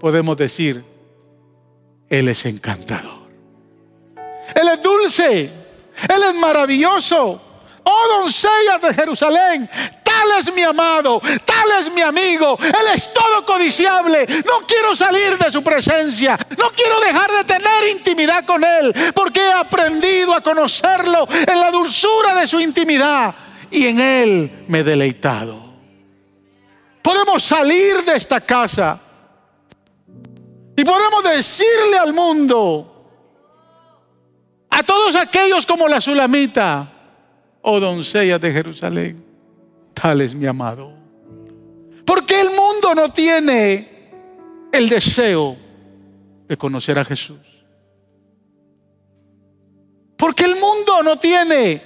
[0.00, 0.82] podemos decir,
[2.08, 3.28] Él es encantador.
[4.54, 5.52] Él es dulce,
[6.08, 7.42] Él es maravilloso.
[7.82, 9.68] Oh doncellas de Jerusalén,
[10.20, 14.26] tal es mi amado, tal es mi amigo, Él es todo codiciable.
[14.44, 19.40] No quiero salir de su presencia, no quiero dejar de tener intimidad con Él, porque
[19.40, 23.34] he aprendido a conocerlo en la dulzura de su intimidad
[23.70, 25.70] y en Él me he deleitado.
[27.02, 29.00] Podemos salir de esta casa
[30.76, 32.86] y podemos decirle al mundo,
[34.68, 36.88] a todos aquellos como la Sulamita,
[37.62, 39.29] oh doncella de Jerusalén,
[40.34, 40.92] mi amado.
[42.06, 43.88] Porque el mundo no tiene
[44.72, 45.56] el deseo
[46.48, 47.38] de conocer a Jesús.
[50.16, 51.82] Porque el mundo no tiene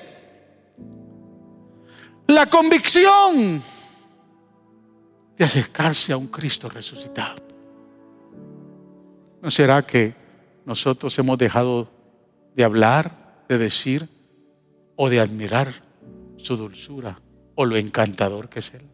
[2.29, 3.63] la convicción
[5.37, 7.43] de acercarse a un Cristo resucitado.
[9.43, 10.15] ¿No será que
[10.65, 11.89] nosotros hemos dejado
[12.55, 14.09] de hablar, de decir
[14.97, 15.73] o de admirar
[16.37, 17.21] su dulzura
[17.55, 18.89] o lo encantador que es Él.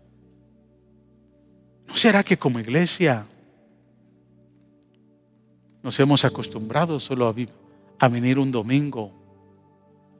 [1.87, 3.27] ¿No será que como iglesia
[5.83, 7.35] nos hemos acostumbrado solo a,
[7.99, 9.13] a venir un domingo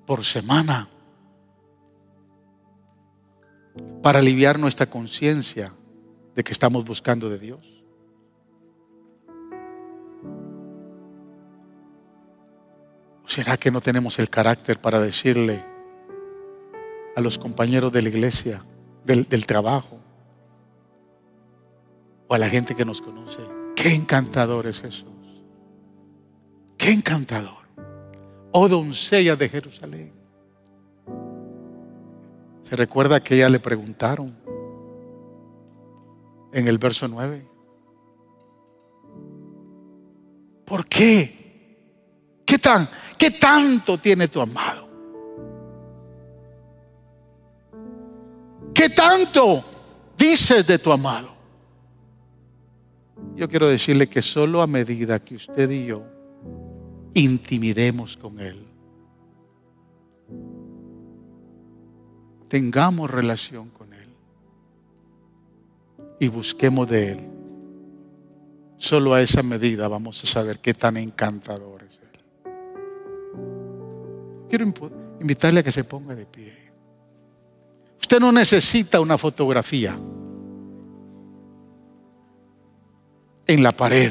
[0.07, 0.89] por semana
[4.03, 5.73] para aliviar nuestra conciencia
[6.35, 7.85] de que estamos buscando de Dios?
[13.25, 15.70] ¿O será que no tenemos el carácter para decirle,
[17.21, 18.65] a los compañeros de la iglesia,
[19.05, 19.99] del, trabajo,
[22.27, 23.43] o a la gente que nos conoce,
[23.77, 25.07] qué encantador es Jesús.
[26.79, 27.69] Qué encantador.
[28.53, 30.13] Oh doncella de Jerusalén.
[32.63, 34.35] Se recuerda que ella le preguntaron
[36.53, 37.47] en el verso 9.
[40.65, 42.43] ¿Por qué?
[42.47, 44.90] ¿Qué, tan, ¿Qué tanto tiene tu amado?
[48.81, 49.63] ¿Qué tanto
[50.17, 51.29] dices de tu amado?
[53.37, 56.03] Yo quiero decirle que solo a medida que usted y yo
[57.13, 58.57] intimidemos con Él,
[62.49, 64.09] tengamos relación con Él
[66.19, 67.21] y busquemos de Él,
[68.79, 72.53] solo a esa medida vamos a saber qué tan encantador es Él.
[74.49, 74.65] Quiero
[75.21, 76.70] invitarle a que se ponga de pie.
[78.11, 79.97] Usted no necesita una fotografía
[83.47, 84.11] en la pared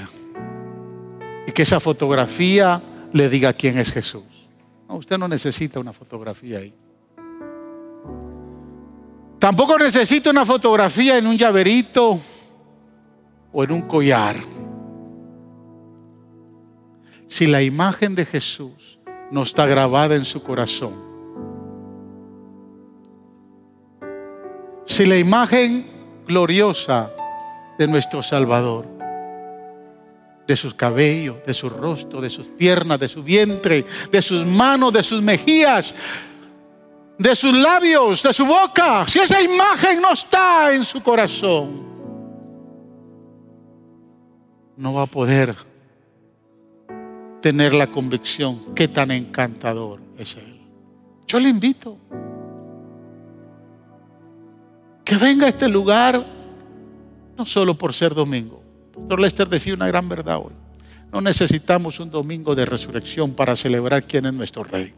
[1.46, 2.82] y que esa fotografía
[3.12, 4.24] le diga quién es Jesús.
[4.88, 6.74] No, usted no necesita una fotografía ahí.
[9.38, 12.18] Tampoco necesita una fotografía en un llaverito
[13.52, 14.38] o en un collar.
[17.28, 18.98] Si la imagen de Jesús
[19.30, 21.09] no está grabada en su corazón,
[24.90, 25.86] si la imagen
[26.26, 27.12] gloriosa
[27.78, 28.88] de nuestro Salvador,
[30.48, 34.92] de sus cabellos, de su rostro, de sus piernas, de su vientre, de sus manos,
[34.92, 35.94] de sus mejillas,
[37.20, 41.88] de sus labios, de su boca, si esa imagen no está en su corazón,
[44.76, 45.56] no va a poder
[47.42, 50.60] tener la convicción qué tan encantador es Él.
[51.28, 51.96] Yo le invito
[55.10, 56.24] que venga a este lugar,
[57.36, 58.62] no solo por ser domingo.
[58.94, 60.54] Pastor Lester decía una gran verdad hoy.
[61.12, 64.94] No necesitamos un domingo de resurrección para celebrar quién es nuestro rey.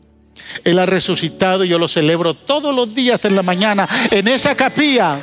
[0.65, 4.53] Él ha resucitado y yo lo celebro todos los días en la mañana en esa
[4.53, 5.17] capilla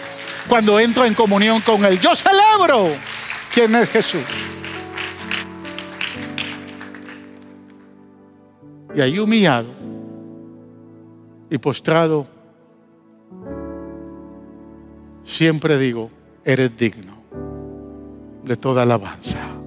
[0.49, 2.01] cuando entro en comunión con Él.
[2.01, 2.89] Yo celebro
[3.53, 4.23] quién es Jesús.
[8.97, 9.69] Y ahí humillado
[11.51, 12.38] y postrado
[15.29, 16.11] siempre digo,
[16.45, 17.19] eres digno
[18.43, 19.58] de toda alabanza.